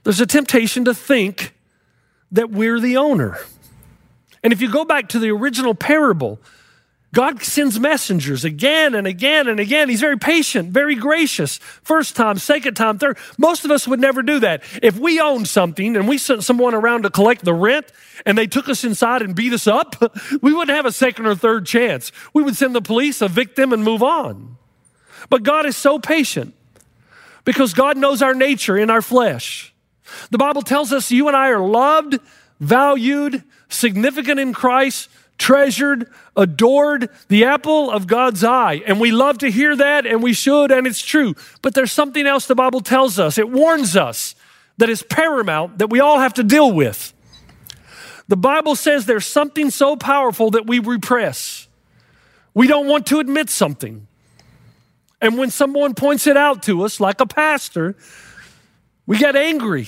There's 0.03 0.21
a 0.21 0.25
temptation 0.25 0.85
to 0.85 0.93
think 0.93 1.53
that 2.31 2.49
we're 2.49 2.79
the 2.79 2.97
owner. 2.97 3.37
And 4.43 4.53
if 4.53 4.61
you 4.61 4.71
go 4.71 4.85
back 4.85 5.09
to 5.09 5.19
the 5.19 5.29
original 5.31 5.75
parable, 5.75 6.39
God 7.11 7.41
sends 7.41 7.79
messengers 7.79 8.45
again 8.45 8.93
and 8.93 9.07
again 9.07 9.47
and 9.47 9.59
again. 9.59 9.89
He's 9.89 9.99
very 9.99 10.17
patient, 10.17 10.71
very 10.71 10.93
gracious. 10.93 11.57
First 11.57 12.15
time, 12.15 12.37
second 12.37 12.75
time, 12.75 12.99
third. 12.99 13.17
Most 13.37 13.65
of 13.65 13.71
us 13.71 13.87
would 13.87 13.99
never 13.99 14.21
do 14.21 14.39
that. 14.39 14.61
If 14.83 14.99
we 14.99 15.19
owned 15.19 15.47
something 15.47 15.95
and 15.95 16.07
we 16.07 16.19
sent 16.19 16.43
someone 16.43 16.75
around 16.75 17.03
to 17.03 17.09
collect 17.09 17.43
the 17.43 17.53
rent 17.53 17.91
and 18.27 18.37
they 18.37 18.45
took 18.45 18.69
us 18.69 18.83
inside 18.83 19.23
and 19.23 19.35
beat 19.35 19.53
us 19.53 19.65
up, 19.65 19.95
we 20.41 20.53
wouldn't 20.53 20.75
have 20.75 20.85
a 20.85 20.91
second 20.91 21.25
or 21.25 21.33
third 21.33 21.65
chance. 21.65 22.11
We 22.33 22.43
would 22.43 22.55
send 22.55 22.75
the 22.75 22.81
police, 22.81 23.23
evict 23.23 23.55
them, 23.55 23.73
and 23.73 23.83
move 23.83 24.03
on. 24.03 24.57
But 25.31 25.41
God 25.41 25.65
is 25.65 25.75
so 25.75 25.97
patient 25.97 26.53
because 27.43 27.73
God 27.73 27.97
knows 27.97 28.21
our 28.21 28.35
nature 28.35 28.77
in 28.77 28.91
our 28.91 29.01
flesh. 29.01 29.73
The 30.29 30.37
Bible 30.37 30.61
tells 30.61 30.93
us 30.93 31.11
you 31.11 31.27
and 31.27 31.35
I 31.35 31.49
are 31.49 31.59
loved, 31.59 32.19
valued, 32.59 33.43
significant 33.69 34.39
in 34.39 34.53
Christ 34.53 35.09
treasured, 35.39 36.11
adored, 36.35 37.09
the 37.29 37.45
apple 37.45 37.89
of 37.89 38.05
God's 38.05 38.43
eye. 38.43 38.83
And 38.85 38.99
we 38.99 39.11
love 39.11 39.39
to 39.39 39.49
hear 39.49 39.75
that, 39.75 40.05
and 40.05 40.21
we 40.21 40.33
should, 40.33 40.71
and 40.71 40.85
it's 40.85 41.01
true. 41.01 41.33
But 41.61 41.73
there's 41.73 41.91
something 41.91 42.27
else 42.27 42.45
the 42.45 42.55
Bible 42.55 42.81
tells 42.81 43.17
us. 43.17 43.37
It 43.37 43.49
warns 43.49 43.95
us 43.95 44.35
that 44.77 44.89
is 44.89 45.01
paramount 45.01 45.79
that 45.79 45.89
we 45.89 45.99
all 45.99 46.19
have 46.19 46.35
to 46.35 46.43
deal 46.43 46.71
with. 46.71 47.13
The 48.27 48.37
Bible 48.37 48.75
says 48.75 49.05
there's 49.05 49.25
something 49.25 49.71
so 49.71 49.95
powerful 49.95 50.51
that 50.51 50.67
we 50.67 50.77
repress. 50.79 51.67
We 52.53 52.67
don't 52.67 52.87
want 52.87 53.07
to 53.07 53.19
admit 53.19 53.49
something. 53.49 54.07
And 55.21 55.37
when 55.37 55.49
someone 55.49 55.95
points 55.95 56.27
it 56.27 56.37
out 56.37 56.63
to 56.63 56.83
us, 56.83 56.99
like 56.99 57.19
a 57.21 57.25
pastor, 57.25 57.95
we 59.05 59.17
get 59.17 59.35
angry. 59.35 59.87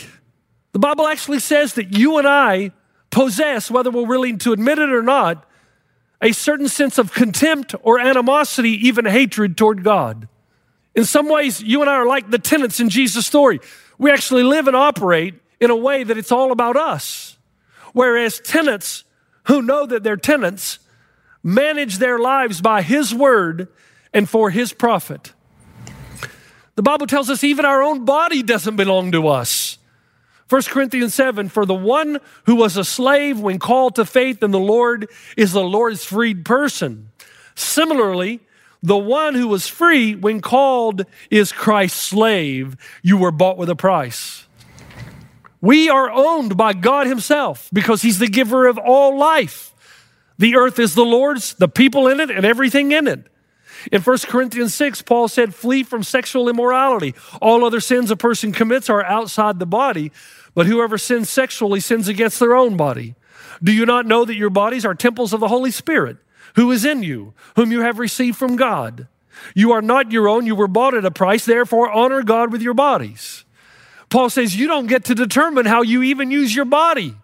The 0.72 0.80
Bible 0.80 1.08
actually 1.08 1.40
says 1.40 1.76
that 1.76 1.98
you 1.98 2.18
and 2.18 2.28
I 2.28 2.72
possess, 3.12 3.70
whether 3.70 3.92
we're 3.92 4.08
willing 4.08 4.38
to 4.40 4.54
admit 4.54 4.80
it 4.80 4.92
or 4.92 5.04
not, 5.04 5.46
a 6.22 6.32
certain 6.32 6.68
sense 6.68 6.98
of 6.98 7.14
contempt 7.14 7.76
or 7.84 8.00
animosity, 8.00 8.88
even 8.88 9.06
hatred 9.06 9.58
toward 9.58 9.84
God. 9.84 10.28
In 10.96 11.06
some 11.06 11.30
ways, 11.30 11.62
you 11.62 11.82
and 11.82 11.90
I 11.90 11.96
are 11.96 12.06
like 12.06 12.30
the 12.30 12.40
tenants 12.40 12.80
in 12.80 12.90
Jesus' 12.90 13.26
story. 13.26 13.60
We 13.98 14.12
actually 14.12 14.44
live 14.44 14.68
and 14.68 14.76
operate 14.76 15.36
in 15.60 15.70
a 15.70 15.76
way 15.76 16.04
that 16.04 16.18
it's 16.18 16.32
all 16.32 16.52
about 16.52 16.76
us. 16.76 17.38
Whereas 17.94 18.40
tenants 18.40 19.04
who 19.46 19.62
know 19.62 19.86
that 19.86 20.04
they're 20.04 20.18
tenants 20.18 20.80
manage 21.44 21.98
their 21.98 22.20
lives 22.20 22.62
by 22.62 22.82
His 22.82 23.14
word 23.14 23.68
and 24.14 24.30
for 24.30 24.50
His 24.50 24.74
profit. 24.74 25.34
The 26.76 26.84
Bible 26.84 27.08
tells 27.08 27.30
us 27.30 27.44
even 27.44 27.66
our 27.66 27.84
own 27.84 28.06
body 28.06 28.44
doesn't 28.44 28.76
belong 28.76 29.12
to 29.12 29.28
us. 29.28 29.71
1 30.52 30.64
Corinthians 30.64 31.14
7 31.14 31.48
For 31.48 31.66
the 31.66 31.74
one 31.74 32.20
who 32.44 32.58
was 32.58 32.76
a 32.76 32.84
slave 32.84 33.40
when 33.40 33.58
called 33.58 33.96
to 33.96 34.04
faith 34.04 34.44
in 34.44 34.52
the 34.52 34.60
Lord 34.60 35.10
is 35.38 35.54
the 35.54 35.64
Lord's 35.64 36.04
freed 36.04 36.44
person. 36.44 37.10
Similarly, 37.56 38.42
the 38.84 38.98
one 38.98 39.34
who 39.34 39.48
was 39.48 39.68
free 39.68 40.14
when 40.14 40.42
called 40.42 41.06
is 41.30 41.54
Christ's 41.54 42.02
slave. 42.02 42.76
You 43.02 43.16
were 43.16 43.32
bought 43.32 43.58
with 43.58 43.70
a 43.70 43.78
price. 43.78 44.46
We 45.62 45.90
are 45.90 46.12
owned 46.12 46.58
by 46.58 46.74
God 46.74 47.08
Himself 47.08 47.70
because 47.72 48.02
He's 48.02 48.20
the 48.20 48.28
giver 48.28 48.68
of 48.68 48.78
all 48.78 49.18
life. 49.18 49.74
The 50.38 50.58
earth 50.58 50.80
is 50.80 50.96
the 50.96 51.06
Lord's, 51.06 51.54
the 51.54 51.70
people 51.70 52.10
in 52.10 52.20
it, 52.20 52.30
and 52.30 52.46
everything 52.46 52.92
in 52.92 53.08
it. 53.08 53.26
In 53.92 54.02
1 54.02 54.18
Corinthians 54.28 54.74
6, 54.76 55.02
Paul 55.04 55.28
said, 55.28 55.56
Flee 55.56 55.84
from 55.84 56.04
sexual 56.04 56.50
immorality. 56.50 57.16
All 57.42 57.64
other 57.64 57.80
sins 57.80 58.12
a 58.12 58.16
person 58.16 58.52
commits 58.52 58.90
are 58.90 59.04
outside 59.04 59.60
the 59.60 59.66
body, 59.66 60.12
but 60.54 60.66
whoever 60.66 60.98
sins 60.98 61.30
sexually 61.30 61.80
sins 61.80 62.08
against 62.08 62.40
their 62.40 62.56
own 62.56 62.78
body. 62.78 63.16
Do 63.64 63.72
you 63.72 63.86
not 63.86 64.06
know 64.06 64.26
that 64.26 64.36
your 64.36 64.50
bodies 64.50 64.86
are 64.86 64.96
temples 64.96 65.34
of 65.34 65.40
the 65.40 65.48
Holy 65.48 65.72
Spirit, 65.72 66.18
who 66.56 66.72
is 66.72 66.86
in 66.86 67.04
you, 67.04 67.34
whom 67.56 67.72
you 67.72 67.82
have 67.82 68.00
received 68.00 68.38
from 68.38 68.56
God? 68.56 69.08
You 69.56 69.72
are 69.72 69.82
not 69.82 70.12
your 70.12 70.28
own, 70.28 70.46
you 70.46 70.56
were 70.56 70.68
bought 70.68 70.94
at 70.94 71.06
a 71.06 71.12
price, 71.12 71.46
therefore 71.46 71.92
honor 71.92 72.24
God 72.24 72.52
with 72.52 72.62
your 72.62 72.74
bodies. 72.74 73.46
Paul 74.10 74.30
says 74.30 74.56
you 74.56 74.68
don't 74.68 74.88
get 74.88 75.06
to 75.06 75.16
determine 75.16 75.66
how 75.66 75.82
you 75.82 76.04
even 76.04 76.32
use 76.32 76.56
your 76.56 76.66
body. 76.66 77.16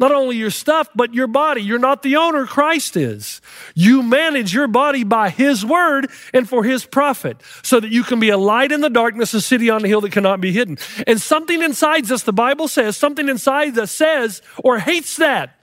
Not 0.00 0.12
only 0.12 0.36
your 0.36 0.50
stuff, 0.50 0.88
but 0.94 1.12
your 1.12 1.26
body. 1.26 1.60
You're 1.60 1.78
not 1.78 2.02
the 2.02 2.16
owner, 2.16 2.46
Christ 2.46 2.96
is. 2.96 3.42
You 3.74 4.02
manage 4.02 4.54
your 4.54 4.66
body 4.66 5.04
by 5.04 5.28
His 5.28 5.64
word 5.64 6.10
and 6.32 6.48
for 6.48 6.64
His 6.64 6.86
profit 6.86 7.36
so 7.62 7.78
that 7.78 7.90
you 7.90 8.02
can 8.02 8.18
be 8.18 8.30
a 8.30 8.38
light 8.38 8.72
in 8.72 8.80
the 8.80 8.88
darkness, 8.88 9.34
a 9.34 9.42
city 9.42 9.68
on 9.68 9.84
a 9.84 9.88
hill 9.88 10.00
that 10.00 10.12
cannot 10.12 10.40
be 10.40 10.52
hidden. 10.52 10.78
And 11.06 11.20
something 11.20 11.62
inside 11.62 12.10
us, 12.10 12.22
the 12.22 12.32
Bible 12.32 12.66
says, 12.66 12.96
something 12.96 13.28
inside 13.28 13.78
us 13.78 13.92
says 13.92 14.40
or 14.64 14.78
hates 14.78 15.16
that, 15.18 15.58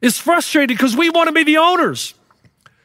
is 0.00 0.16
frustrated 0.16 0.78
because 0.78 0.96
we 0.96 1.10
want 1.10 1.26
to 1.26 1.32
be 1.32 1.42
the 1.42 1.56
owners. 1.56 2.14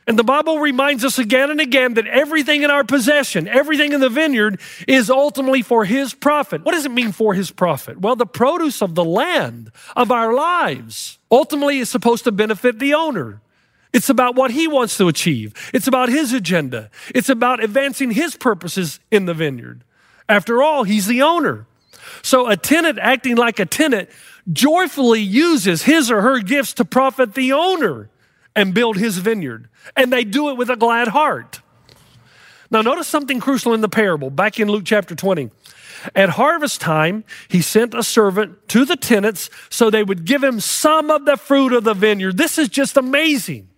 And 0.07 0.19
the 0.19 0.24
Bible 0.24 0.59
reminds 0.59 1.03
us 1.03 1.17
again 1.17 1.50
and 1.50 1.59
again 1.59 1.95
that 1.95 2.05
everything 2.05 2.62
in 2.62 2.69
our 2.69 2.83
possession, 2.83 3.47
everything 3.47 3.91
in 3.91 4.01
the 4.01 4.09
vineyard 4.09 4.59
is 4.88 5.09
ultimately 5.09 5.63
for 5.63 5.83
His 5.83 6.13
profit. 6.13 6.63
What 6.63 6.74
does 6.74 6.85
it 6.85 6.91
mean 6.91 7.12
for 7.12 7.33
His 7.33 7.50
profit? 7.50 8.00
Well, 8.00 8.15
the 8.15 8.27
produce 8.27 8.83
of 8.83 8.93
the 8.93 9.03
land, 9.03 9.71
of 9.95 10.12
our 10.12 10.33
lives, 10.33 11.17
ultimately 11.31 11.79
is 11.79 11.89
supposed 11.89 12.24
to 12.25 12.31
benefit 12.31 12.77
the 12.77 12.93
owner. 12.93 13.41
It's 13.93 14.09
about 14.09 14.35
what 14.35 14.51
He 14.51 14.67
wants 14.67 14.95
to 14.97 15.07
achieve, 15.07 15.53
it's 15.74 15.88
about 15.88 16.09
His 16.09 16.33
agenda, 16.33 16.91
it's 17.13 17.29
about 17.29 17.63
advancing 17.63 18.12
His 18.12 18.35
purposes 18.35 19.00
in 19.09 19.25
the 19.25 19.33
vineyard. 19.33 19.83
After 20.29 20.62
all, 20.62 20.83
He's 20.83 21.07
the 21.07 21.24
owner. 21.24 21.65
So 22.21 22.47
a 22.47 22.55
tenant 22.55 23.00
acting 23.00 23.38
like 23.38 23.59
a 23.59 23.65
tenant 23.65 24.09
joyfully 24.51 25.21
uses 25.21 25.83
his 25.83 26.12
or 26.12 26.21
her 26.21 26.39
gifts 26.39 26.74
to 26.74 26.85
profit 26.85 27.33
the 27.33 27.53
owner 27.53 28.09
and 28.55 28.74
build 28.74 28.97
his 28.97 29.17
vineyard. 29.17 29.67
And 29.95 30.12
they 30.12 30.24
do 30.24 30.50
it 30.50 30.57
with 30.57 30.69
a 30.69 30.75
glad 30.75 31.09
heart. 31.09 31.62
Now, 32.71 32.81
notice 32.81 33.07
something 33.07 33.39
crucial 33.39 33.74
in 33.74 33.81
the 33.81 33.89
parable 33.89 34.29
back 34.29 34.59
in 34.59 34.67
Luke 34.67 34.83
chapter 34.85 35.15
20. 35.15 35.51
At 36.15 36.29
harvest 36.29 36.81
time, 36.81 37.24
he 37.47 37.62
sent 37.62 37.93
a 37.93 38.03
servant 38.03 38.67
to 38.69 38.85
the 38.85 38.95
tenants 38.95 39.50
so 39.69 39.89
they 39.89 40.03
would 40.03 40.25
give 40.25 40.43
him 40.43 40.59
some 40.59 41.09
of 41.09 41.25
the 41.25 41.38
fruit 41.38 41.74
of 41.74 41.83
the 41.83 41.93
vineyard. 41.93 42.38
This 42.38 42.57
is 42.57 42.69
just 42.69 42.97
amazing. 42.97 43.69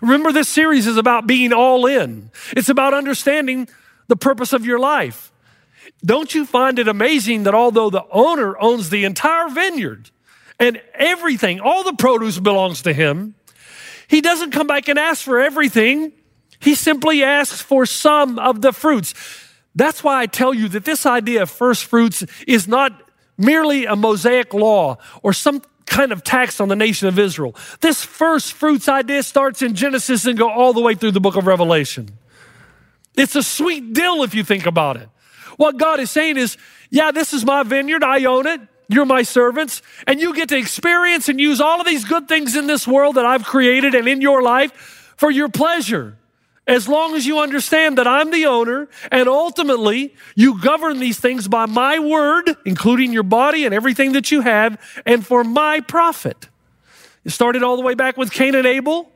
Remember, 0.00 0.32
this 0.32 0.48
series 0.48 0.86
is 0.86 0.96
about 0.96 1.26
being 1.26 1.52
all 1.52 1.86
in, 1.86 2.30
it's 2.56 2.68
about 2.68 2.94
understanding 2.94 3.68
the 4.08 4.16
purpose 4.16 4.52
of 4.52 4.66
your 4.66 4.78
life. 4.78 5.32
Don't 6.04 6.34
you 6.34 6.44
find 6.44 6.78
it 6.78 6.88
amazing 6.88 7.44
that 7.44 7.54
although 7.54 7.90
the 7.90 8.04
owner 8.10 8.58
owns 8.58 8.90
the 8.90 9.04
entire 9.04 9.48
vineyard 9.48 10.10
and 10.58 10.80
everything, 10.94 11.60
all 11.60 11.84
the 11.84 11.94
produce 11.94 12.38
belongs 12.38 12.82
to 12.82 12.92
him, 12.92 13.34
he 14.08 14.20
doesn't 14.20 14.50
come 14.50 14.66
back 14.66 14.88
and 14.88 14.98
ask 14.98 15.22
for 15.22 15.40
everything. 15.40 16.12
He 16.60 16.74
simply 16.74 17.22
asks 17.22 17.60
for 17.60 17.86
some 17.86 18.38
of 18.38 18.62
the 18.62 18.72
fruits. 18.72 19.14
That's 19.74 20.04
why 20.04 20.22
I 20.22 20.26
tell 20.26 20.54
you 20.54 20.68
that 20.68 20.84
this 20.84 21.04
idea 21.04 21.42
of 21.42 21.50
first 21.50 21.84
fruits 21.84 22.24
is 22.46 22.68
not 22.68 23.02
merely 23.36 23.86
a 23.86 23.96
Mosaic 23.96 24.54
law 24.54 24.98
or 25.22 25.32
some 25.32 25.62
kind 25.86 26.12
of 26.12 26.22
tax 26.24 26.60
on 26.60 26.68
the 26.68 26.76
nation 26.76 27.08
of 27.08 27.18
Israel. 27.18 27.54
This 27.80 28.02
first 28.04 28.52
fruits 28.52 28.88
idea 28.88 29.22
starts 29.22 29.62
in 29.62 29.74
Genesis 29.74 30.26
and 30.26 30.38
go 30.38 30.50
all 30.50 30.72
the 30.72 30.80
way 30.80 30.94
through 30.94 31.12
the 31.12 31.20
book 31.20 31.36
of 31.36 31.46
Revelation. 31.46 32.08
It's 33.16 33.36
a 33.36 33.42
sweet 33.42 33.92
deal 33.92 34.22
if 34.22 34.34
you 34.34 34.44
think 34.44 34.66
about 34.66 34.96
it. 34.96 35.08
What 35.56 35.76
God 35.76 36.00
is 36.00 36.10
saying 36.10 36.36
is, 36.36 36.56
yeah, 36.90 37.12
this 37.12 37.32
is 37.32 37.44
my 37.44 37.62
vineyard. 37.62 38.02
I 38.02 38.24
own 38.24 38.46
it. 38.46 38.60
You're 38.88 39.06
my 39.06 39.22
servants, 39.22 39.82
and 40.06 40.20
you 40.20 40.34
get 40.34 40.50
to 40.50 40.56
experience 40.56 41.28
and 41.28 41.40
use 41.40 41.60
all 41.60 41.80
of 41.80 41.86
these 41.86 42.04
good 42.04 42.28
things 42.28 42.54
in 42.54 42.66
this 42.66 42.86
world 42.86 43.16
that 43.16 43.24
I've 43.24 43.44
created 43.44 43.94
and 43.94 44.06
in 44.06 44.20
your 44.20 44.42
life 44.42 45.14
for 45.16 45.30
your 45.30 45.48
pleasure. 45.48 46.16
As 46.66 46.88
long 46.88 47.14
as 47.14 47.26
you 47.26 47.40
understand 47.40 47.98
that 47.98 48.06
I'm 48.06 48.30
the 48.30 48.46
owner 48.46 48.88
and 49.10 49.28
ultimately 49.28 50.14
you 50.34 50.60
govern 50.60 50.98
these 50.98 51.20
things 51.20 51.46
by 51.46 51.66
my 51.66 51.98
word, 51.98 52.56
including 52.64 53.12
your 53.12 53.22
body 53.22 53.66
and 53.66 53.74
everything 53.74 54.12
that 54.12 54.30
you 54.30 54.40
have, 54.40 54.80
and 55.04 55.26
for 55.26 55.44
my 55.44 55.80
profit. 55.80 56.48
It 57.24 57.30
started 57.30 57.62
all 57.62 57.76
the 57.76 57.82
way 57.82 57.94
back 57.94 58.16
with 58.16 58.32
Cain 58.32 58.54
and 58.54 58.66
Abel. 58.66 59.10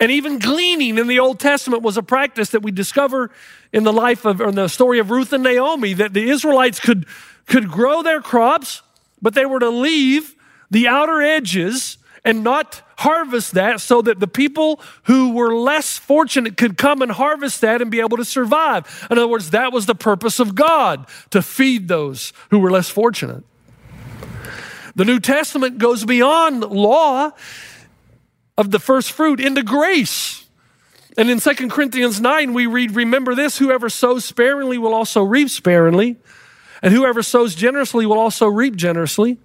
And 0.00 0.12
even 0.12 0.38
gleaning 0.38 0.98
in 0.98 1.06
the 1.06 1.18
Old 1.18 1.40
Testament 1.40 1.82
was 1.82 1.96
a 1.96 2.02
practice 2.02 2.50
that 2.50 2.62
we 2.62 2.70
discover 2.70 3.30
in 3.72 3.84
the 3.84 3.92
life 3.92 4.24
of, 4.24 4.40
or 4.40 4.48
in 4.48 4.54
the 4.54 4.68
story 4.68 4.98
of 4.98 5.10
Ruth 5.10 5.32
and 5.32 5.42
Naomi, 5.42 5.92
that 5.94 6.14
the 6.14 6.30
Israelites 6.30 6.78
could 6.78 7.06
could 7.48 7.68
grow 7.68 8.02
their 8.02 8.20
crops, 8.20 8.82
but 9.20 9.34
they 9.34 9.46
were 9.46 9.58
to 9.58 9.70
leave 9.70 10.34
the 10.70 10.86
outer 10.86 11.20
edges 11.20 11.98
and 12.24 12.44
not 12.44 12.82
harvest 12.98 13.54
that 13.54 13.80
so 13.80 14.02
that 14.02 14.20
the 14.20 14.26
people 14.26 14.80
who 15.04 15.32
were 15.32 15.54
less 15.54 15.98
fortunate 15.98 16.56
could 16.56 16.76
come 16.76 17.00
and 17.00 17.12
harvest 17.12 17.60
that 17.60 17.80
and 17.80 17.90
be 17.90 18.00
able 18.00 18.16
to 18.16 18.24
survive. 18.24 19.06
In 19.10 19.18
other 19.18 19.28
words, 19.28 19.50
that 19.50 19.72
was 19.72 19.86
the 19.86 19.94
purpose 19.94 20.40
of 20.40 20.54
God 20.54 21.06
to 21.30 21.40
feed 21.40 21.88
those 21.88 22.32
who 22.50 22.58
were 22.58 22.70
less 22.70 22.88
fortunate. 22.88 23.44
The 24.94 25.04
New 25.04 25.20
Testament 25.20 25.78
goes 25.78 26.04
beyond 26.04 26.62
law. 26.64 27.32
of 28.58 28.72
the 28.72 28.80
first 28.80 29.12
fruit 29.12 29.38
into 29.38 29.62
grace. 29.62 30.44
And 31.16 31.30
in 31.30 31.38
2 31.38 31.68
Corinthians 31.68 32.20
9, 32.20 32.52
we 32.52 32.66
read, 32.66 32.96
Remember 32.96 33.36
this 33.36 33.58
whoever 33.58 33.88
sows 33.88 34.24
sparingly 34.24 34.78
will 34.78 34.92
also 34.92 35.22
reap 35.22 35.48
sparingly, 35.48 36.16
and 36.82 36.94
whoever 36.94 37.22
sows 37.22 37.54
generously 37.54 38.06
will 38.06 38.18
also 38.18 38.46
reap 38.46 38.76
generously. 38.76 39.38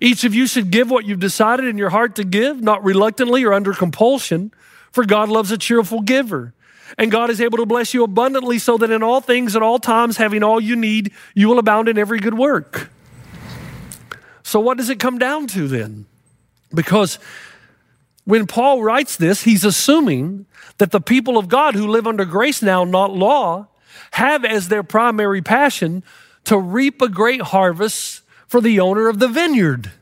Each 0.00 0.24
of 0.24 0.34
you 0.34 0.46
should 0.46 0.70
give 0.70 0.90
what 0.90 1.04
you've 1.04 1.20
decided 1.20 1.66
in 1.66 1.78
your 1.78 1.90
heart 1.90 2.16
to 2.16 2.24
give, 2.24 2.60
not 2.60 2.84
reluctantly 2.84 3.44
or 3.44 3.52
under 3.52 3.72
compulsion, 3.72 4.52
for 4.92 5.04
God 5.04 5.28
loves 5.28 5.50
a 5.50 5.58
cheerful 5.58 6.00
giver. 6.00 6.52
And 6.98 7.10
God 7.10 7.30
is 7.30 7.40
able 7.40 7.58
to 7.58 7.66
bless 7.66 7.94
you 7.94 8.04
abundantly 8.04 8.58
so 8.58 8.76
that 8.78 8.90
in 8.90 9.02
all 9.02 9.20
things 9.20 9.54
at 9.54 9.62
all 9.62 9.78
times, 9.78 10.16
having 10.16 10.42
all 10.42 10.60
you 10.60 10.76
need, 10.76 11.12
you 11.34 11.48
will 11.48 11.58
abound 11.58 11.88
in 11.88 11.96
every 11.98 12.18
good 12.18 12.34
work. 12.34 12.90
So, 14.42 14.58
what 14.58 14.76
does 14.76 14.90
it 14.90 14.98
come 14.98 15.18
down 15.18 15.46
to 15.48 15.68
then? 15.68 16.06
Because 16.74 17.18
when 18.24 18.46
Paul 18.46 18.82
writes 18.82 19.16
this, 19.16 19.44
he's 19.44 19.64
assuming 19.64 20.46
that 20.78 20.90
the 20.90 21.00
people 21.00 21.38
of 21.38 21.48
God 21.48 21.74
who 21.74 21.86
live 21.86 22.06
under 22.06 22.24
grace 22.24 22.62
now, 22.62 22.84
not 22.84 23.12
law, 23.12 23.68
have 24.12 24.44
as 24.44 24.68
their 24.68 24.82
primary 24.82 25.42
passion 25.42 26.02
to 26.50 26.58
reap 26.58 27.00
a 27.00 27.08
great 27.08 27.40
harvest 27.40 28.22
for 28.48 28.60
the 28.60 28.80
owner 28.80 29.06
of 29.06 29.20
the 29.20 29.28
vineyard. 29.28 29.92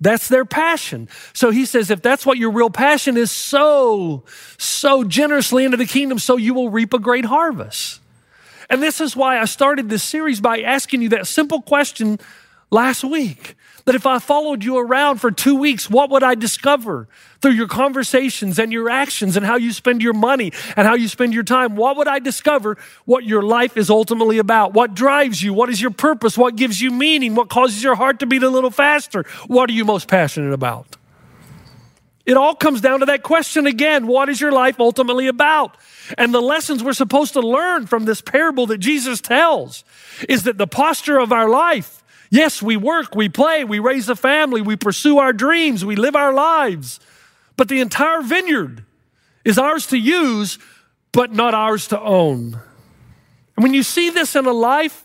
That's 0.00 0.26
their 0.26 0.46
passion. 0.46 1.06
So 1.34 1.50
he 1.50 1.66
says, 1.66 1.90
if 1.90 2.00
that's 2.00 2.24
what 2.24 2.38
your 2.38 2.50
real 2.50 2.70
passion 2.70 3.18
is, 3.18 3.30
sow, 3.30 4.24
sow 4.56 5.04
generously 5.04 5.66
into 5.66 5.76
the 5.76 5.84
kingdom 5.84 6.18
so 6.18 6.38
you 6.38 6.54
will 6.54 6.70
reap 6.70 6.94
a 6.94 6.98
great 6.98 7.26
harvest. 7.26 8.00
And 8.70 8.82
this 8.82 9.02
is 9.02 9.14
why 9.14 9.38
I 9.38 9.44
started 9.44 9.90
this 9.90 10.02
series 10.02 10.40
by 10.40 10.62
asking 10.62 11.02
you 11.02 11.10
that 11.10 11.26
simple 11.26 11.60
question 11.60 12.18
last 12.70 13.04
week 13.04 13.54
that 13.84 13.94
if 13.94 14.06
I 14.06 14.18
followed 14.18 14.64
you 14.64 14.78
around 14.78 15.18
for 15.18 15.30
two 15.30 15.56
weeks, 15.56 15.90
what 15.90 16.10
would 16.10 16.22
I 16.22 16.34
discover 16.34 17.08
through 17.40 17.52
your 17.52 17.66
conversations 17.66 18.58
and 18.58 18.72
your 18.72 18.88
actions 18.88 19.36
and 19.36 19.44
how 19.44 19.56
you 19.56 19.72
spend 19.72 20.02
your 20.02 20.12
money 20.12 20.52
and 20.76 20.86
how 20.86 20.94
you 20.94 21.08
spend 21.08 21.34
your 21.34 21.42
time? 21.42 21.76
What 21.76 21.96
would 21.96 22.08
I 22.08 22.18
discover 22.18 22.78
what 23.04 23.24
your 23.24 23.42
life 23.42 23.76
is 23.76 23.90
ultimately 23.90 24.38
about? 24.38 24.72
What 24.72 24.94
drives 24.94 25.42
you? 25.42 25.52
What 25.52 25.70
is 25.70 25.80
your 25.80 25.90
purpose? 25.90 26.38
What 26.38 26.56
gives 26.56 26.80
you 26.80 26.90
meaning? 26.90 27.34
What 27.34 27.48
causes 27.48 27.82
your 27.82 27.94
heart 27.94 28.20
to 28.20 28.26
beat 28.26 28.42
a 28.42 28.50
little 28.50 28.70
faster? 28.70 29.24
What 29.46 29.68
are 29.70 29.74
you 29.74 29.84
most 29.84 30.08
passionate 30.08 30.52
about? 30.52 30.96
It 32.24 32.36
all 32.36 32.54
comes 32.54 32.80
down 32.80 33.00
to 33.00 33.06
that 33.06 33.24
question 33.24 33.66
again 33.66 34.06
what 34.06 34.28
is 34.28 34.40
your 34.40 34.52
life 34.52 34.78
ultimately 34.78 35.26
about? 35.26 35.76
And 36.16 36.32
the 36.32 36.40
lessons 36.40 36.82
we're 36.82 36.92
supposed 36.92 37.32
to 37.32 37.40
learn 37.40 37.86
from 37.86 38.04
this 38.04 38.20
parable 38.20 38.66
that 38.66 38.78
Jesus 38.78 39.20
tells 39.20 39.82
is 40.28 40.44
that 40.44 40.58
the 40.58 40.66
posture 40.66 41.18
of 41.18 41.32
our 41.32 41.48
life 41.48 42.01
Yes, 42.32 42.62
we 42.62 42.78
work, 42.78 43.14
we 43.14 43.28
play, 43.28 43.62
we 43.62 43.78
raise 43.78 44.08
a 44.08 44.16
family, 44.16 44.62
we 44.62 44.74
pursue 44.74 45.18
our 45.18 45.34
dreams, 45.34 45.84
we 45.84 45.96
live 45.96 46.16
our 46.16 46.32
lives. 46.32 46.98
But 47.58 47.68
the 47.68 47.80
entire 47.80 48.22
vineyard 48.22 48.86
is 49.44 49.58
ours 49.58 49.86
to 49.88 49.98
use, 49.98 50.58
but 51.12 51.30
not 51.30 51.52
ours 51.52 51.88
to 51.88 52.00
own. 52.00 52.58
And 53.54 53.62
when 53.62 53.74
you 53.74 53.82
see 53.82 54.08
this 54.08 54.34
in 54.34 54.46
a 54.46 54.52
life, 54.52 55.04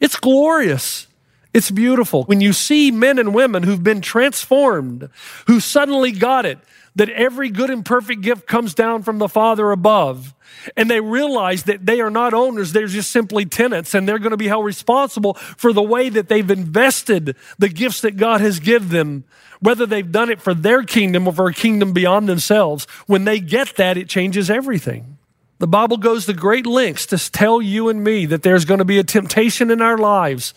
it's 0.00 0.16
glorious. 0.16 1.06
It's 1.52 1.70
beautiful. 1.70 2.24
When 2.24 2.40
you 2.40 2.54
see 2.54 2.90
men 2.90 3.18
and 3.18 3.34
women 3.34 3.62
who've 3.62 3.84
been 3.84 4.00
transformed, 4.00 5.10
who 5.46 5.60
suddenly 5.60 6.12
got 6.12 6.46
it, 6.46 6.58
that 6.94 7.08
every 7.10 7.48
good 7.48 7.70
and 7.70 7.84
perfect 7.84 8.20
gift 8.20 8.46
comes 8.46 8.74
down 8.74 9.02
from 9.02 9.18
the 9.18 9.28
Father 9.28 9.70
above. 9.70 10.34
And 10.76 10.90
they 10.90 11.00
realize 11.00 11.64
that 11.64 11.86
they 11.86 12.00
are 12.00 12.10
not 12.10 12.34
owners, 12.34 12.72
they're 12.72 12.86
just 12.86 13.10
simply 13.10 13.46
tenants, 13.46 13.94
and 13.94 14.06
they're 14.06 14.18
going 14.18 14.32
to 14.32 14.36
be 14.36 14.48
held 14.48 14.64
responsible 14.64 15.34
for 15.34 15.72
the 15.72 15.82
way 15.82 16.08
that 16.10 16.28
they've 16.28 16.50
invested 16.50 17.36
the 17.58 17.68
gifts 17.68 18.02
that 18.02 18.16
God 18.16 18.40
has 18.40 18.60
given 18.60 18.88
them, 18.90 19.24
whether 19.60 19.86
they've 19.86 20.12
done 20.12 20.30
it 20.30 20.42
for 20.42 20.54
their 20.54 20.82
kingdom 20.82 21.26
or 21.26 21.32
for 21.32 21.48
a 21.48 21.54
kingdom 21.54 21.92
beyond 21.92 22.28
themselves. 22.28 22.86
When 23.06 23.24
they 23.24 23.40
get 23.40 23.76
that, 23.76 23.96
it 23.96 24.08
changes 24.08 24.50
everything. 24.50 25.18
The 25.58 25.68
Bible 25.68 25.96
goes 25.96 26.26
to 26.26 26.34
great 26.34 26.66
lengths 26.66 27.06
to 27.06 27.30
tell 27.30 27.62
you 27.62 27.88
and 27.88 28.02
me 28.02 28.26
that 28.26 28.42
there's 28.42 28.64
going 28.64 28.78
to 28.78 28.84
be 28.84 28.98
a 28.98 29.04
temptation 29.04 29.70
in 29.70 29.80
our 29.80 29.96
lives. 29.96 30.54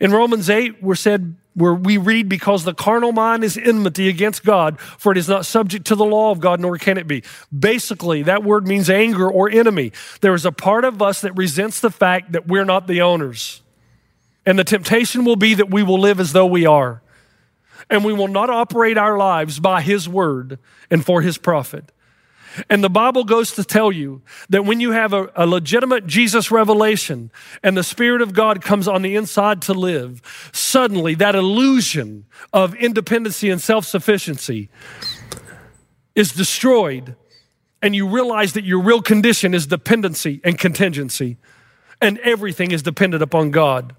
In 0.00 0.10
Romans 0.10 0.50
8, 0.50 0.82
we're 0.82 0.96
said, 0.96 1.36
where 1.56 1.74
we 1.74 1.96
read, 1.96 2.28
because 2.28 2.64
the 2.64 2.74
carnal 2.74 3.12
mind 3.12 3.42
is 3.42 3.56
enmity 3.56 4.08
against 4.08 4.44
God, 4.44 4.78
for 4.78 5.10
it 5.10 5.18
is 5.18 5.26
not 5.26 5.46
subject 5.46 5.86
to 5.86 5.94
the 5.94 6.04
law 6.04 6.30
of 6.30 6.38
God, 6.38 6.60
nor 6.60 6.76
can 6.76 6.98
it 6.98 7.08
be. 7.08 7.24
Basically, 7.58 8.22
that 8.24 8.44
word 8.44 8.68
means 8.68 8.90
anger 8.90 9.28
or 9.28 9.48
enemy. 9.48 9.90
There 10.20 10.34
is 10.34 10.44
a 10.44 10.52
part 10.52 10.84
of 10.84 11.00
us 11.00 11.22
that 11.22 11.34
resents 11.34 11.80
the 11.80 11.90
fact 11.90 12.32
that 12.32 12.46
we're 12.46 12.66
not 12.66 12.86
the 12.86 13.00
owners. 13.00 13.62
And 14.44 14.58
the 14.58 14.64
temptation 14.64 15.24
will 15.24 15.36
be 15.36 15.54
that 15.54 15.70
we 15.70 15.82
will 15.82 15.98
live 15.98 16.20
as 16.20 16.32
though 16.32 16.46
we 16.46 16.66
are. 16.66 17.02
And 17.88 18.04
we 18.04 18.12
will 18.12 18.28
not 18.28 18.50
operate 18.50 18.98
our 18.98 19.16
lives 19.16 19.58
by 19.58 19.80
His 19.80 20.06
word 20.06 20.58
and 20.90 21.04
for 21.04 21.22
His 21.22 21.38
profit. 21.38 21.90
And 22.68 22.82
the 22.82 22.90
Bible 22.90 23.24
goes 23.24 23.52
to 23.52 23.64
tell 23.64 23.92
you 23.92 24.22
that 24.48 24.64
when 24.64 24.80
you 24.80 24.92
have 24.92 25.12
a, 25.12 25.30
a, 25.34 25.46
legitimate 25.46 26.06
Jesus 26.06 26.50
revelation 26.50 27.30
and 27.62 27.76
the 27.76 27.82
Spirit 27.82 28.22
of 28.22 28.32
God 28.32 28.62
comes 28.62 28.88
on 28.88 29.02
the 29.02 29.16
inside 29.16 29.62
to 29.62 29.74
live, 29.74 30.22
suddenly 30.52 31.14
that 31.16 31.34
illusion 31.34 32.26
of 32.52 32.74
independency 32.74 33.50
and 33.50 33.60
self 33.60 33.84
sufficiency 33.84 34.68
is 36.14 36.32
destroyed. 36.32 37.16
And 37.82 37.94
you 37.94 38.08
realize 38.08 38.54
that 38.54 38.64
your 38.64 38.80
real 38.80 39.02
condition 39.02 39.54
is 39.54 39.66
dependency 39.66 40.40
and 40.42 40.58
contingency, 40.58 41.36
and 42.00 42.18
everything 42.20 42.72
is 42.72 42.82
dependent 42.82 43.22
upon 43.22 43.50
God. 43.50 43.94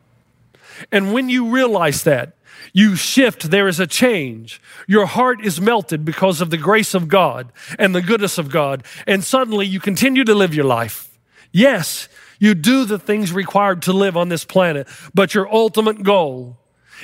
And 0.92 1.14
when 1.14 1.30
you 1.30 1.50
realize 1.50 2.04
that, 2.04 2.34
you 2.74 2.96
shift, 2.96 3.50
there 3.50 3.68
is 3.68 3.80
a 3.80 3.88
change. 3.88 4.62
Your 4.88 5.06
heart 5.06 5.44
is 5.44 5.62
melted 5.62 6.06
because 6.06 6.42
of 6.42 6.50
the 6.50 6.58
grace 6.58 6.94
of 6.94 7.08
God 7.08 7.52
and 7.80 7.96
the 7.96 8.02
goodness 8.02 8.38
of 8.38 8.50
God. 8.50 8.84
And 9.06 9.24
suddenly 9.24 9.66
you 9.66 9.80
continue 9.80 10.24
to 10.24 10.36
live 10.36 10.54
your 10.54 10.66
life. 10.66 11.18
Yes, 11.52 12.08
you 12.40 12.54
do 12.54 12.86
the 12.86 13.00
things 13.00 13.32
required 13.32 13.82
to 13.84 13.94
live 13.94 14.18
on 14.18 14.30
this 14.30 14.46
planet, 14.46 14.88
but 15.14 15.34
your 15.34 15.52
ultimate 15.52 16.04
goal 16.04 16.58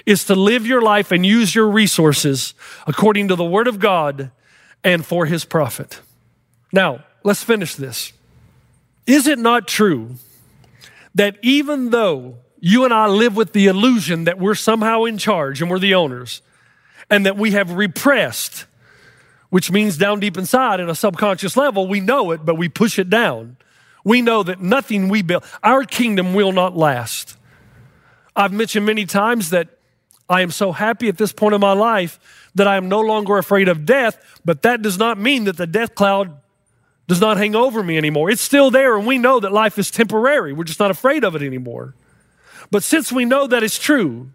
is 0.06 0.26
to 0.26 0.36
live 0.36 0.66
your 0.66 0.82
life 0.82 1.12
and 1.12 1.26
use 1.26 1.54
your 1.54 1.70
resources 1.70 2.54
according 2.88 3.28
to 3.28 3.36
the 3.36 3.44
Word 3.44 3.68
of 3.68 3.80
God 3.80 4.32
and 4.84 5.06
for 5.06 5.26
His 5.26 5.46
profit. 5.46 6.02
Now, 6.72 7.04
let's 7.24 7.44
finish 7.44 7.76
this. 7.76 8.14
Is 9.06 9.28
it 9.28 9.40
not 9.40 9.68
true 9.68 10.16
that 11.16 11.38
even 11.42 11.92
though 11.92 12.38
you 12.66 12.86
and 12.86 12.94
I 12.94 13.08
live 13.08 13.36
with 13.36 13.52
the 13.52 13.68
illusion 13.68 14.24
that 14.24 14.40
we're 14.40 14.56
somehow 14.56 15.04
in 15.04 15.18
charge 15.18 15.62
and 15.62 15.70
we're 15.70 15.80
the 15.80 15.96
owners, 15.96 16.42
and 17.10 17.26
that 17.26 17.36
we 17.36 17.52
have 17.52 17.74
repressed, 17.74 18.68
which 19.50 19.70
means 19.70 19.98
down 19.98 20.22
deep 20.22 20.38
inside 20.38 20.80
in 20.80 20.90
a 20.90 20.96
subconscious 20.96 21.58
level, 21.58 21.90
we 21.90 22.00
know 22.00 22.32
it, 22.32 22.46
but 22.46 22.56
we 22.56 22.70
push 22.70 22.98
it 22.98 23.10
down. 23.10 23.58
We 24.06 24.22
know 24.22 24.44
that 24.44 24.62
nothing 24.62 25.10
we 25.10 25.22
build, 25.24 25.44
our 25.62 25.84
kingdom 25.84 26.34
will 26.34 26.54
not 26.54 26.74
last. 26.74 27.36
I've 28.34 28.54
mentioned 28.54 28.86
many 28.86 29.06
times 29.06 29.50
that 29.50 29.68
I 30.30 30.40
am 30.40 30.50
so 30.50 30.72
happy 30.72 31.10
at 31.10 31.18
this 31.18 31.34
point 31.34 31.54
in 31.54 31.60
my 31.60 31.74
life 31.74 32.48
that 32.56 32.66
I 32.66 32.78
am 32.78 32.88
no 32.88 33.02
longer 33.02 33.38
afraid 33.38 33.68
of 33.68 33.86
death, 33.86 34.40
but 34.46 34.62
that 34.62 34.82
does 34.82 34.98
not 34.98 35.20
mean 35.20 35.44
that 35.44 35.58
the 35.58 35.68
death 35.68 35.96
cloud 35.96 36.40
does 37.10 37.20
not 37.20 37.36
hang 37.36 37.58
over 37.58 37.84
me 37.84 37.98
anymore. 37.98 38.30
It's 38.30 38.42
still 38.42 38.72
there, 38.72 38.96
and 38.96 39.06
we 39.06 39.18
know 39.18 39.42
that 39.42 39.52
life 39.52 39.78
is 39.78 39.92
temporary. 39.92 40.54
We're 40.54 40.64
just 40.64 40.80
not 40.80 40.92
afraid 40.92 41.26
of 41.26 41.36
it 41.36 41.42
anymore. 41.42 41.94
But 42.74 42.82
since 42.82 43.12
we 43.12 43.24
know 43.24 43.46
that 43.46 43.62
it's 43.62 43.78
true, 43.78 44.32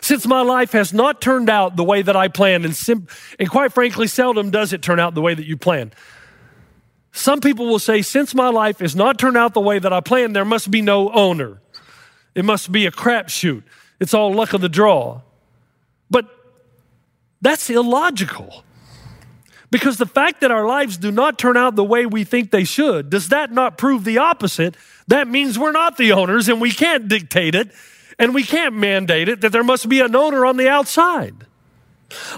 since 0.00 0.26
my 0.26 0.40
life 0.40 0.72
has 0.72 0.94
not 0.94 1.20
turned 1.20 1.50
out 1.50 1.76
the 1.76 1.84
way 1.84 2.00
that 2.00 2.16
I 2.16 2.28
planned, 2.28 2.64
and, 2.64 2.74
sim- 2.74 3.06
and 3.38 3.50
quite 3.50 3.70
frankly, 3.70 4.06
seldom 4.06 4.50
does 4.50 4.72
it 4.72 4.80
turn 4.80 4.98
out 4.98 5.14
the 5.14 5.20
way 5.20 5.34
that 5.34 5.44
you 5.44 5.58
plan. 5.58 5.92
Some 7.12 7.42
people 7.42 7.66
will 7.66 7.78
say, 7.78 8.00
since 8.00 8.34
my 8.34 8.48
life 8.48 8.78
has 8.78 8.96
not 8.96 9.18
turned 9.18 9.36
out 9.36 9.52
the 9.52 9.60
way 9.60 9.78
that 9.78 9.92
I 9.92 10.00
planned, 10.00 10.34
there 10.34 10.46
must 10.46 10.70
be 10.70 10.80
no 10.80 11.10
owner. 11.10 11.60
It 12.34 12.46
must 12.46 12.72
be 12.72 12.86
a 12.86 12.90
crapshoot. 12.90 13.62
It's 14.00 14.14
all 14.14 14.32
luck 14.32 14.54
of 14.54 14.62
the 14.62 14.70
draw. 14.70 15.20
But 16.08 16.24
that's 17.42 17.68
illogical. 17.68 18.64
Because 19.70 19.96
the 19.96 20.06
fact 20.06 20.40
that 20.40 20.50
our 20.50 20.66
lives 20.66 20.96
do 20.96 21.10
not 21.10 21.38
turn 21.38 21.56
out 21.56 21.74
the 21.74 21.84
way 21.84 22.06
we 22.06 22.24
think 22.24 22.50
they 22.50 22.64
should, 22.64 23.10
does 23.10 23.30
that 23.30 23.52
not 23.52 23.78
prove 23.78 24.04
the 24.04 24.18
opposite? 24.18 24.76
That 25.08 25.28
means 25.28 25.58
we're 25.58 25.72
not 25.72 25.96
the 25.96 26.12
owners 26.12 26.48
and 26.48 26.60
we 26.60 26.70
can't 26.70 27.08
dictate 27.08 27.54
it 27.54 27.70
and 28.18 28.34
we 28.34 28.44
can't 28.44 28.74
mandate 28.74 29.28
it, 29.28 29.40
that 29.42 29.52
there 29.52 29.64
must 29.64 29.88
be 29.88 30.00
an 30.00 30.14
owner 30.16 30.46
on 30.46 30.56
the 30.56 30.68
outside. 30.68 31.34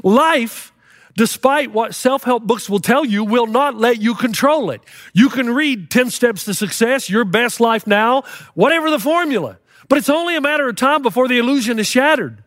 Life, 0.03 0.73
despite 1.17 1.73
what 1.73 1.95
self 1.95 2.25
help 2.25 2.45
books 2.45 2.69
will 2.69 2.81
tell 2.81 3.05
you, 3.05 3.25
will 3.25 3.47
not 3.47 3.77
let 3.77 4.01
you 4.01 4.15
control 4.15 4.71
it. 4.71 4.81
You 5.13 5.29
can 5.29 5.51
read 5.51 5.91
10 5.91 6.11
Steps 6.11 6.45
to 6.47 6.55
Success, 6.55 7.09
Your 7.09 7.25
Best 7.25 7.61
Life 7.61 7.87
Now, 7.87 8.23
whatever 8.55 8.91
the 8.91 8.99
formula, 8.99 9.59
but 9.89 9.99
it's 9.99 10.09
only 10.09 10.37
a 10.37 10.41
matter 10.41 10.69
of 10.69 10.77
time 10.77 11.03
before 11.03 11.29
the 11.29 11.39
illusion 11.39 11.79
is 11.79 11.87
shattered. 11.87 12.43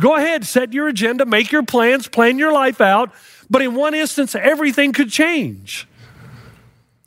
Go 0.00 0.16
ahead, 0.16 0.44
set 0.44 0.72
your 0.72 0.88
agenda, 0.88 1.24
make 1.24 1.52
your 1.52 1.62
plans, 1.62 2.08
plan 2.08 2.38
your 2.38 2.52
life 2.52 2.80
out, 2.80 3.12
but 3.54 3.62
in 3.62 3.76
one 3.76 3.94
instance, 3.94 4.34
everything 4.34 4.92
could 4.92 5.10
change. 5.10 5.86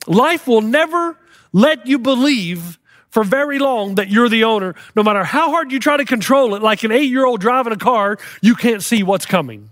Life 0.08 0.48
will 0.48 0.62
never 0.62 1.18
let 1.52 1.86
you 1.86 2.00
believe 2.00 2.80
for 3.10 3.26
very 3.26 3.60
long 3.60 3.96
that 3.96 4.08
you're 4.08 4.30
the 4.30 4.46
owner. 4.46 4.74
No 4.96 5.04
matter 5.04 5.26
how 5.26 5.50
hard 5.50 5.74
you 5.74 5.80
try 5.82 5.98
to 5.98 6.06
control 6.06 6.56
it, 6.56 6.62
like 6.62 6.86
an 6.86 6.92
eight 6.94 7.10
year 7.10 7.26
old 7.26 7.42
driving 7.42 7.74
a 7.74 7.78
car, 7.78 8.18
you 8.42 8.56
can't 8.56 8.82
see 8.82 9.04
what's 9.04 9.26
coming. 9.26 9.72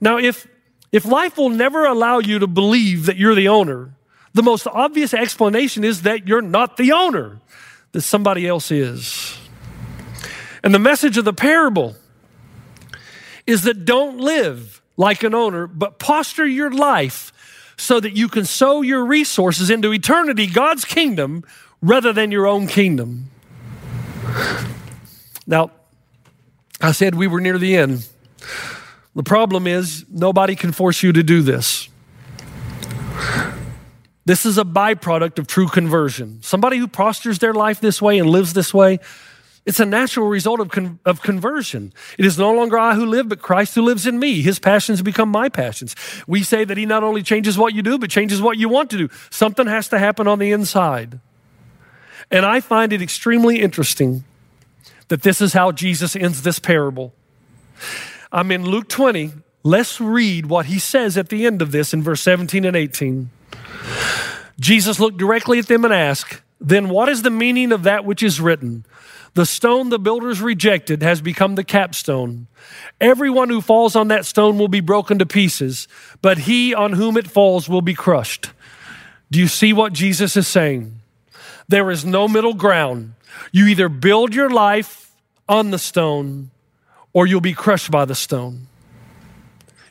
Now, 0.00 0.16
if, 0.16 0.48
if 0.90 1.04
life 1.04 1.36
will 1.36 1.50
never 1.50 1.84
allow 1.84 2.20
you 2.20 2.38
to 2.38 2.46
believe 2.46 3.04
that 3.04 3.18
you're 3.18 3.34
the 3.34 3.48
owner, 3.48 3.90
the 4.32 4.42
most 4.42 4.66
obvious 4.66 5.12
explanation 5.12 5.84
is 5.84 6.00
that 6.00 6.26
you're 6.26 6.40
not 6.40 6.78
the 6.78 6.92
owner, 6.92 7.42
that 7.92 8.00
somebody 8.00 8.48
else 8.48 8.70
is. 8.70 9.36
And 10.62 10.72
the 10.72 10.78
message 10.78 11.18
of 11.18 11.26
the 11.26 11.34
parable 11.34 11.94
is 13.46 13.64
that 13.64 13.84
don't 13.84 14.16
live 14.16 14.77
like 14.98 15.22
an 15.22 15.34
owner, 15.34 15.66
but 15.66 15.98
posture 15.98 16.46
your 16.46 16.70
life 16.70 17.32
so 17.78 18.00
that 18.00 18.14
you 18.14 18.28
can 18.28 18.44
sow 18.44 18.82
your 18.82 19.06
resources 19.06 19.70
into 19.70 19.92
eternity, 19.92 20.46
God's 20.46 20.84
kingdom, 20.84 21.44
rather 21.80 22.12
than 22.12 22.32
your 22.32 22.46
own 22.46 22.66
kingdom. 22.66 23.30
Now, 25.46 25.70
I 26.80 26.92
said 26.92 27.14
we 27.14 27.28
were 27.28 27.40
near 27.40 27.56
the 27.56 27.76
end. 27.76 28.06
The 29.14 29.22
problem 29.22 29.66
is, 29.66 30.04
nobody 30.10 30.56
can 30.56 30.72
force 30.72 31.02
you 31.02 31.12
to 31.12 31.22
do 31.22 31.42
this. 31.42 31.88
This 34.24 34.44
is 34.44 34.58
a 34.58 34.64
byproduct 34.64 35.38
of 35.38 35.46
true 35.46 35.68
conversion. 35.68 36.40
Somebody 36.42 36.76
who 36.76 36.86
postures 36.86 37.38
their 37.38 37.54
life 37.54 37.80
this 37.80 38.02
way 38.02 38.18
and 38.18 38.28
lives 38.28 38.52
this 38.52 38.74
way, 38.74 38.98
it's 39.68 39.80
a 39.80 39.84
natural 39.84 40.28
result 40.28 40.60
of, 40.60 40.70
con- 40.70 40.98
of 41.04 41.20
conversion. 41.20 41.92
It 42.16 42.24
is 42.24 42.38
no 42.38 42.50
longer 42.54 42.78
I 42.78 42.94
who 42.94 43.04
live, 43.04 43.28
but 43.28 43.42
Christ 43.42 43.74
who 43.74 43.82
lives 43.82 44.06
in 44.06 44.18
me. 44.18 44.40
His 44.40 44.58
passions 44.58 45.02
become 45.02 45.28
my 45.28 45.50
passions. 45.50 45.94
We 46.26 46.42
say 46.42 46.64
that 46.64 46.78
He 46.78 46.86
not 46.86 47.04
only 47.04 47.22
changes 47.22 47.58
what 47.58 47.74
you 47.74 47.82
do, 47.82 47.98
but 47.98 48.08
changes 48.08 48.40
what 48.40 48.56
you 48.56 48.70
want 48.70 48.88
to 48.92 48.96
do. 48.96 49.10
Something 49.28 49.66
has 49.66 49.86
to 49.90 49.98
happen 49.98 50.26
on 50.26 50.38
the 50.38 50.52
inside. 50.52 51.20
And 52.30 52.46
I 52.46 52.60
find 52.60 52.94
it 52.94 53.02
extremely 53.02 53.60
interesting 53.60 54.24
that 55.08 55.20
this 55.20 55.42
is 55.42 55.52
how 55.52 55.70
Jesus 55.70 56.16
ends 56.16 56.40
this 56.40 56.58
parable. 56.58 57.12
I'm 58.32 58.50
in 58.50 58.64
Luke 58.64 58.88
20. 58.88 59.32
Let's 59.64 60.00
read 60.00 60.46
what 60.46 60.64
he 60.64 60.78
says 60.78 61.18
at 61.18 61.28
the 61.28 61.44
end 61.44 61.60
of 61.60 61.72
this 61.72 61.92
in 61.92 62.02
verse 62.02 62.22
17 62.22 62.64
and 62.64 62.74
18. 62.74 63.28
Jesus 64.58 64.98
looked 64.98 65.18
directly 65.18 65.58
at 65.58 65.66
them 65.66 65.84
and 65.84 65.92
asked, 65.92 66.40
Then 66.58 66.88
what 66.88 67.10
is 67.10 67.20
the 67.20 67.30
meaning 67.30 67.70
of 67.70 67.82
that 67.82 68.06
which 68.06 68.22
is 68.22 68.40
written? 68.40 68.86
The 69.38 69.46
stone 69.46 69.90
the 69.90 70.00
builders 70.00 70.40
rejected 70.40 71.00
has 71.04 71.20
become 71.20 71.54
the 71.54 71.62
capstone. 71.62 72.48
Everyone 73.00 73.50
who 73.50 73.60
falls 73.60 73.94
on 73.94 74.08
that 74.08 74.26
stone 74.26 74.58
will 74.58 74.66
be 74.66 74.80
broken 74.80 75.20
to 75.20 75.26
pieces, 75.26 75.86
but 76.20 76.38
he 76.38 76.74
on 76.74 76.94
whom 76.94 77.16
it 77.16 77.30
falls 77.30 77.68
will 77.68 77.80
be 77.80 77.94
crushed. 77.94 78.50
Do 79.30 79.38
you 79.38 79.46
see 79.46 79.72
what 79.72 79.92
Jesus 79.92 80.36
is 80.36 80.48
saying? 80.48 80.98
There 81.68 81.88
is 81.92 82.04
no 82.04 82.26
middle 82.26 82.52
ground. 82.52 83.14
You 83.52 83.68
either 83.68 83.88
build 83.88 84.34
your 84.34 84.50
life 84.50 85.12
on 85.48 85.70
the 85.70 85.78
stone 85.78 86.50
or 87.12 87.24
you'll 87.24 87.40
be 87.40 87.54
crushed 87.54 87.92
by 87.92 88.06
the 88.06 88.16
stone. 88.16 88.66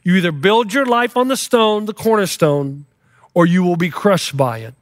You 0.04 0.16
either 0.16 0.34
build 0.34 0.74
your 0.74 0.86
life 0.86 1.16
on 1.16 1.30
the 1.30 1.38
stone, 1.38 1.86
the 1.86 1.94
cornerstone, 1.94 2.86
or 3.34 3.46
you 3.46 3.64
will 3.64 3.78
be 3.78 3.92
crushed 3.92 4.36
by 4.36 4.58
it. 4.58 4.74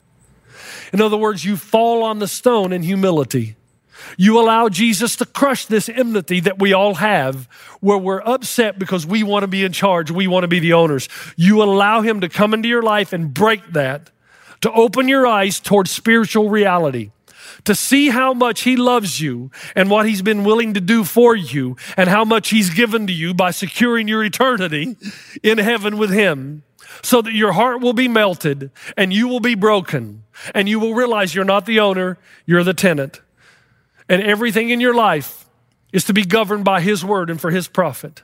In 0.92 1.02
other 1.02 1.18
words, 1.18 1.46
you 1.46 1.56
fall 1.56 2.02
on 2.02 2.18
the 2.18 2.28
stone 2.28 2.74
in 2.74 2.82
humility. 2.82 3.58
You 4.18 4.40
allow 4.40 4.70
Jesus 4.70 5.16
to 5.18 5.26
crush 5.26 5.66
this 5.66 5.90
enmity 5.90 6.40
that 6.42 6.60
we 6.60 6.74
all 6.74 6.96
have, 6.96 7.48
where 7.80 7.98
we're 7.98 8.22
upset 8.22 8.80
because 8.80 9.06
we 9.06 9.24
want 9.24 9.44
to 9.44 9.48
be 9.48 9.64
in 9.64 9.72
charge, 9.72 10.12
we 10.12 10.28
want 10.28 10.44
to 10.44 10.48
be 10.48 10.60
the 10.60 10.74
owners. 10.74 11.10
You 11.36 11.64
allow 11.64 12.02
Him 12.02 12.22
to 12.22 12.30
come 12.30 12.54
into 12.54 12.68
your 12.68 12.82
life 12.82 13.14
and 13.14 13.34
break 13.34 13.66
that, 13.72 14.12
to 14.62 14.72
open 14.72 15.08
your 15.08 15.28
eyes 15.28 15.60
towards 15.60 15.92
spiritual 15.92 16.50
reality, 16.50 17.12
to 17.64 17.76
see 17.76 18.10
how 18.10 18.34
much 18.34 18.62
He 18.62 18.76
loves 18.76 19.22
you 19.22 19.52
and 19.76 19.90
what 19.90 20.08
He's 20.08 20.22
been 20.22 20.44
willing 20.44 20.74
to 20.74 20.82
do 20.82 21.04
for 21.04 21.36
you, 21.36 21.76
and 21.98 22.10
how 22.10 22.26
much 22.26 22.50
He's 22.50 22.70
given 22.70 23.08
to 23.08 23.14
you 23.14 23.34
by 23.34 23.52
securing 23.52 24.08
your 24.08 24.24
eternity 24.24 24.96
in 25.44 25.58
heaven 25.58 25.98
with 25.98 26.12
Him 26.12 26.64
so 27.02 27.22
that 27.22 27.34
your 27.34 27.52
heart 27.52 27.82
will 27.82 27.94
be 27.94 28.08
melted 28.08 28.72
and 28.96 29.14
you 29.14 29.28
will 29.28 29.40
be 29.40 29.56
broken 29.56 30.24
and 30.54 30.70
you 30.70 30.80
will 30.80 30.94
realize 30.94 31.36
you're 31.36 31.46
not 31.46 31.66
the 31.66 31.80
owner, 31.80 32.18
you're 32.46 32.64
the 32.64 32.74
tenant. 32.74 33.22
And 34.08 34.22
everything 34.22 34.70
in 34.70 34.80
your 34.80 34.94
life 34.94 35.46
is 35.92 36.04
to 36.06 36.14
be 36.14 36.26
governed 36.26 36.64
by 36.66 36.82
His 36.82 37.04
word 37.04 37.30
and 37.30 37.40
for 37.40 37.52
His 37.52 37.68
profit. 37.68 38.24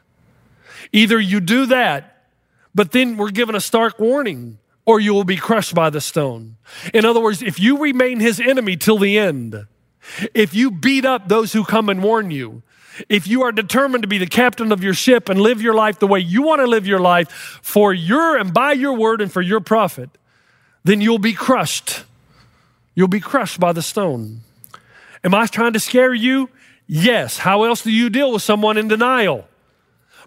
Either 0.91 1.19
you 1.19 1.39
do 1.39 1.65
that, 1.67 2.25
but 2.73 2.91
then 2.91 3.17
we're 3.17 3.31
given 3.31 3.55
a 3.55 3.61
stark 3.61 3.99
warning, 3.99 4.57
or 4.85 4.99
you 4.99 5.13
will 5.13 5.23
be 5.23 5.37
crushed 5.37 5.75
by 5.75 5.89
the 5.89 6.01
stone. 6.01 6.57
In 6.93 7.05
other 7.05 7.19
words, 7.19 7.41
if 7.41 7.59
you 7.59 7.77
remain 7.77 8.19
His 8.19 8.39
enemy 8.39 8.77
till 8.77 8.97
the 8.97 9.17
end, 9.17 9.67
if 10.33 10.53
you 10.53 10.71
beat 10.71 11.05
up 11.05 11.27
those 11.27 11.53
who 11.53 11.63
come 11.63 11.89
and 11.89 12.01
warn 12.01 12.31
you, 12.31 12.63
if 13.09 13.27
you 13.27 13.43
are 13.43 13.51
determined 13.51 14.03
to 14.03 14.07
be 14.07 14.17
the 14.17 14.27
captain 14.27 14.71
of 14.71 14.83
your 14.83 14.93
ship 14.93 15.29
and 15.29 15.39
live 15.39 15.61
your 15.61 15.73
life 15.73 15.99
the 15.99 16.07
way 16.07 16.19
you 16.19 16.41
want 16.41 16.59
to 16.59 16.67
live 16.67 16.85
your 16.85 16.99
life 16.99 17.59
for 17.61 17.93
your 17.93 18.37
and 18.37 18.53
by 18.53 18.73
your 18.73 18.93
word 18.93 19.21
and 19.21 19.31
for 19.31 19.41
your 19.41 19.59
profit, 19.59 20.09
then 20.83 21.01
you'll 21.01 21.19
be 21.19 21.33
crushed. 21.33 22.03
You'll 22.95 23.07
be 23.07 23.19
crushed 23.19 23.59
by 23.59 23.71
the 23.71 23.81
stone. 23.81 24.41
Am 25.23 25.33
I 25.33 25.45
trying 25.47 25.73
to 25.73 25.79
scare 25.79 26.13
you? 26.13 26.49
Yes. 26.87 27.37
How 27.37 27.63
else 27.63 27.83
do 27.83 27.91
you 27.91 28.09
deal 28.09 28.31
with 28.31 28.41
someone 28.41 28.77
in 28.77 28.87
denial? 28.87 29.47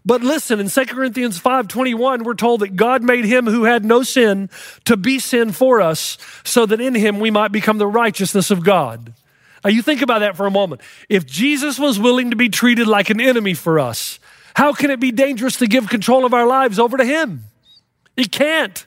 But 0.06 0.22
listen, 0.22 0.60
in 0.60 0.68
2 0.68 0.86
Corinthians 0.86 1.38
5:21, 1.38 2.24
we're 2.24 2.34
told 2.34 2.60
that 2.60 2.76
God 2.76 3.02
made 3.02 3.24
him 3.24 3.46
who 3.46 3.64
had 3.64 3.84
no 3.84 4.02
sin 4.02 4.50
to 4.84 4.96
be 4.96 5.18
sin 5.18 5.52
for 5.52 5.80
us, 5.80 6.18
so 6.44 6.66
that 6.66 6.80
in 6.80 6.94
him 6.94 7.20
we 7.20 7.30
might 7.30 7.52
become 7.52 7.78
the 7.78 7.86
righteousness 7.86 8.50
of 8.50 8.62
God. 8.62 9.14
Now 9.64 9.70
you 9.70 9.80
think 9.80 10.02
about 10.02 10.18
that 10.18 10.36
for 10.36 10.46
a 10.46 10.50
moment. 10.50 10.82
If 11.08 11.24
Jesus 11.24 11.78
was 11.78 11.98
willing 11.98 12.30
to 12.30 12.36
be 12.36 12.50
treated 12.50 12.86
like 12.86 13.08
an 13.08 13.20
enemy 13.20 13.54
for 13.54 13.78
us, 13.78 14.18
how 14.54 14.74
can 14.74 14.90
it 14.90 15.00
be 15.00 15.10
dangerous 15.10 15.56
to 15.56 15.66
give 15.66 15.88
control 15.88 16.26
of 16.26 16.34
our 16.34 16.46
lives 16.46 16.78
over 16.78 16.98
to 16.98 17.04
him? 17.04 17.44
He 18.14 18.26
can't. 18.26 18.86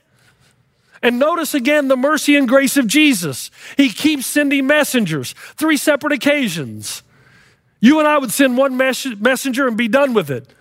And 1.01 1.19
notice 1.19 1.53
again 1.53 1.88
the 1.88 1.97
mercy 1.97 2.36
and 2.36 2.47
grace 2.47 2.77
of 2.77 2.88
Jesus. 2.88 3.51
He 3.75 3.89
keeps 3.89 4.25
sending 4.25 4.67
messengers, 4.67 5.33
three 5.55 5.77
separate 5.77 6.13
occasions. 6.13 7.03
You 7.79 7.99
and 7.99 8.07
I 8.07 8.17
would 8.17 8.31
send 8.31 8.57
one 8.57 8.77
mes- 8.77 9.17
messenger 9.19 9.67
and 9.67 9.77
be 9.77 9.88
done 9.88 10.13
with 10.13 10.31
it. 10.31 10.51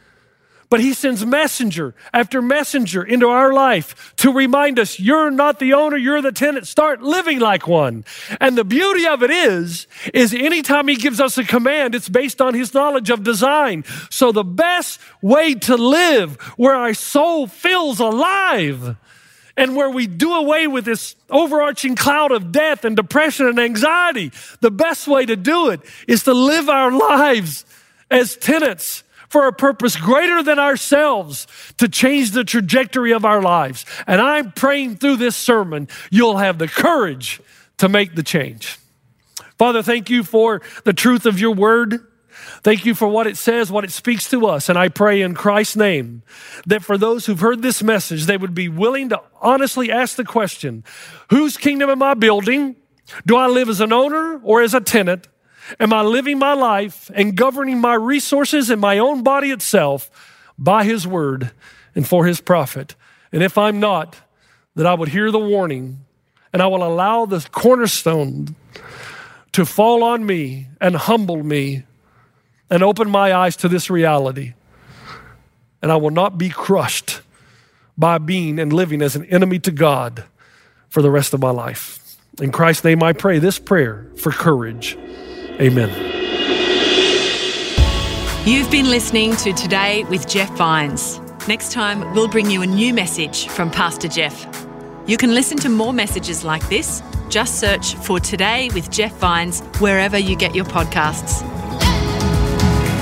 But 0.69 0.81
he 0.81 0.95
sends 0.95 1.25
messenger 1.25 1.95
after 2.13 2.43
messenger 2.43 3.03
into 3.05 3.29
our 3.29 3.53
life 3.53 4.15
to 4.17 4.33
remind 4.33 4.81
us 4.81 4.99
you're 4.99 5.31
not 5.31 5.61
the 5.61 5.75
owner, 5.75 5.97
you're 5.97 6.21
the 6.21 6.33
tenant. 6.33 6.67
Start 6.67 7.03
living 7.03 7.39
like 7.39 7.69
one. 7.69 8.05
And 8.41 8.59
the 8.59 8.65
beauty 8.65 9.07
of 9.07 9.23
it 9.23 9.31
is, 9.31 9.87
is 10.13 10.35
anytime 10.35 10.89
he 10.89 10.97
gives 10.97 11.21
us 11.21 11.39
a 11.39 11.45
command, 11.45 11.95
it's 11.95 12.09
based 12.09 12.41
on 12.41 12.55
his 12.55 12.75
knowledge 12.75 13.11
of 13.11 13.23
design. 13.23 13.85
So 14.11 14.33
the 14.33 14.43
best 14.43 14.99
way 15.23 15.55
to 15.55 15.77
live 15.77 16.35
where 16.57 16.75
our 16.75 16.95
soul 16.95 17.47
feels 17.47 18.01
alive 18.01 18.97
and 19.57 19.75
where 19.75 19.91
we 19.91 20.07
do 20.07 20.35
away 20.35 20.67
with 20.67 20.85
this 20.85 21.17
overarching 21.31 21.97
cloud 21.97 22.33
of 22.33 22.53
death 22.53 22.85
and 22.85 22.97
depression 22.97 23.47
and 23.47 23.59
anxiety, 23.59 24.33
the 24.61 24.71
best 24.71 25.09
way 25.09 25.25
to 25.27 25.37
do 25.37 25.71
it 25.71 25.81
is 26.07 26.25
to 26.25 26.35
live 26.35 26.69
our 26.69 26.91
lives 26.91 27.65
as 28.11 28.37
tenants 28.37 29.03
for 29.29 29.47
a 29.49 29.53
purpose 29.53 29.97
greater 29.97 30.43
than 30.43 30.59
ourselves 30.59 31.47
to 31.79 31.89
change 31.89 32.31
the 32.31 32.45
trajectory 32.45 33.13
of 33.13 33.25
our 33.25 33.43
lives. 33.43 33.85
And 34.07 34.21
I'm 34.21 34.53
praying 34.53 34.97
through 34.97 35.17
this 35.17 35.37
sermon, 35.37 35.89
you'll 36.11 36.37
have 36.37 36.59
the 36.59 36.69
courage 36.69 37.41
to 37.79 37.89
make 37.89 38.15
the 38.15 38.23
change. 38.23 38.79
Father, 39.59 39.83
thank 39.83 40.11
you 40.11 40.23
for 40.23 40.63
the 40.85 40.93
truth 40.93 41.27
of 41.27 41.41
your 41.41 41.53
word. 41.53 42.07
Thank 42.63 42.85
you 42.85 42.95
for 42.95 43.09
what 43.09 43.27
it 43.27 43.37
says, 43.37 43.71
what 43.71 43.85
it 43.85 43.91
speaks 43.91 44.29
to 44.31 44.47
us. 44.47 44.69
And 44.69 44.79
I 44.79 44.89
pray 44.89 45.23
in 45.23 45.35
Christ's 45.35 45.77
name 45.77 46.23
that 46.67 46.83
for 46.83 46.99
those 46.99 47.27
who've 47.27 47.41
heard 47.41 47.63
this 47.63 47.83
message, 47.83 48.27
they 48.27 48.37
would 48.37 48.55
be 48.55 48.69
willing 48.69 49.09
to 49.11 49.21
honestly 49.41 49.91
ask 49.91 50.17
the 50.17 50.25
question 50.25 50.85
Whose 51.31 51.57
kingdom 51.57 51.91
am 51.91 52.03
I 52.03 52.15
building? 52.15 52.77
Do 53.25 53.37
I 53.37 53.47
live 53.47 53.69
as 53.69 53.81
an 53.81 53.93
owner 53.93 54.41
or 54.43 54.63
as 54.63 54.75
a 54.75 54.81
tenant? 54.81 55.29
Am 55.81 55.93
I 55.93 56.03
living 56.03 56.39
my 56.39 56.55
life 56.55 57.11
and 57.15 57.37
governing 57.37 57.81
my 57.81 57.95
resources 57.95 58.71
and 58.71 58.81
my 58.81 58.99
own 58.99 59.23
body 59.23 59.51
itself 59.51 60.11
by 60.59 60.85
His 60.85 61.07
word 61.07 61.51
and 61.95 62.07
for 62.07 62.27
His 62.27 62.41
profit? 62.41 62.95
And 63.33 63.43
if 63.43 63.59
I'm 63.59 63.81
not, 63.81 64.17
that 64.77 64.87
I 64.87 64.95
would 64.95 65.09
hear 65.09 65.31
the 65.31 65.39
warning 65.39 66.05
and 66.53 66.63
I 66.63 66.67
will 66.67 66.85
allow 66.85 67.27
the 67.27 67.47
cornerstone 67.51 68.55
to 69.53 69.65
fall 69.65 70.05
on 70.05 70.25
me 70.25 70.69
and 70.81 70.95
humble 70.95 71.43
me 71.43 71.85
and 72.71 72.83
open 72.83 73.11
my 73.11 73.35
eyes 73.35 73.57
to 73.57 73.69
this 73.69 73.91
reality. 73.91 74.55
And 75.83 75.93
I 75.93 75.97
will 75.97 76.11
not 76.11 76.39
be 76.39 76.49
crushed 76.49 77.21
by 77.97 78.19
being 78.19 78.59
and 78.59 78.73
living 78.73 79.03
as 79.03 79.17
an 79.17 79.25
enemy 79.27 79.59
to 79.61 79.71
God 79.71 80.25
for 80.89 81.03
the 81.03 81.11
rest 81.11 81.35
of 81.35 81.41
my 81.41 81.51
life. 81.51 82.19
In 82.41 82.53
Christ's 82.53 82.85
name, 82.85 83.03
I 83.03 83.13
pray 83.13 83.39
this 83.39 83.59
prayer 83.59 84.07
for 84.17 84.31
courage. 84.31 84.97
Amen. 85.61 85.91
You've 88.47 88.71
been 88.71 88.91
listening 88.91 89.35
to 89.37 89.53
Today 89.53 90.05
with 90.05 90.29
Jeff 90.29 90.51
Vines. 90.57 91.21
Next 91.49 91.73
time, 91.73 92.15
we'll 92.15 92.29
bring 92.29 92.51
you 92.51 92.63
a 92.63 92.67
new 92.67 92.93
message 92.93 93.49
from 93.49 93.71
Pastor 93.71 94.09
Jeff. 94.09 94.47
You 95.07 95.17
can 95.17 95.35
listen 95.35 95.57
to 95.59 95.69
more 95.69 95.93
messages 95.93 96.45
like 96.45 96.69
this. 96.69 97.03
Just 97.29 97.59
search 97.59 97.95
for 97.95 98.21
Today 98.21 98.69
with 98.75 98.91
Jeff 98.91 99.13
Vines 99.19 99.61
wherever 99.79 100.19
you 100.19 100.37
get 100.37 100.55
your 100.55 100.65
podcasts. 100.65 101.43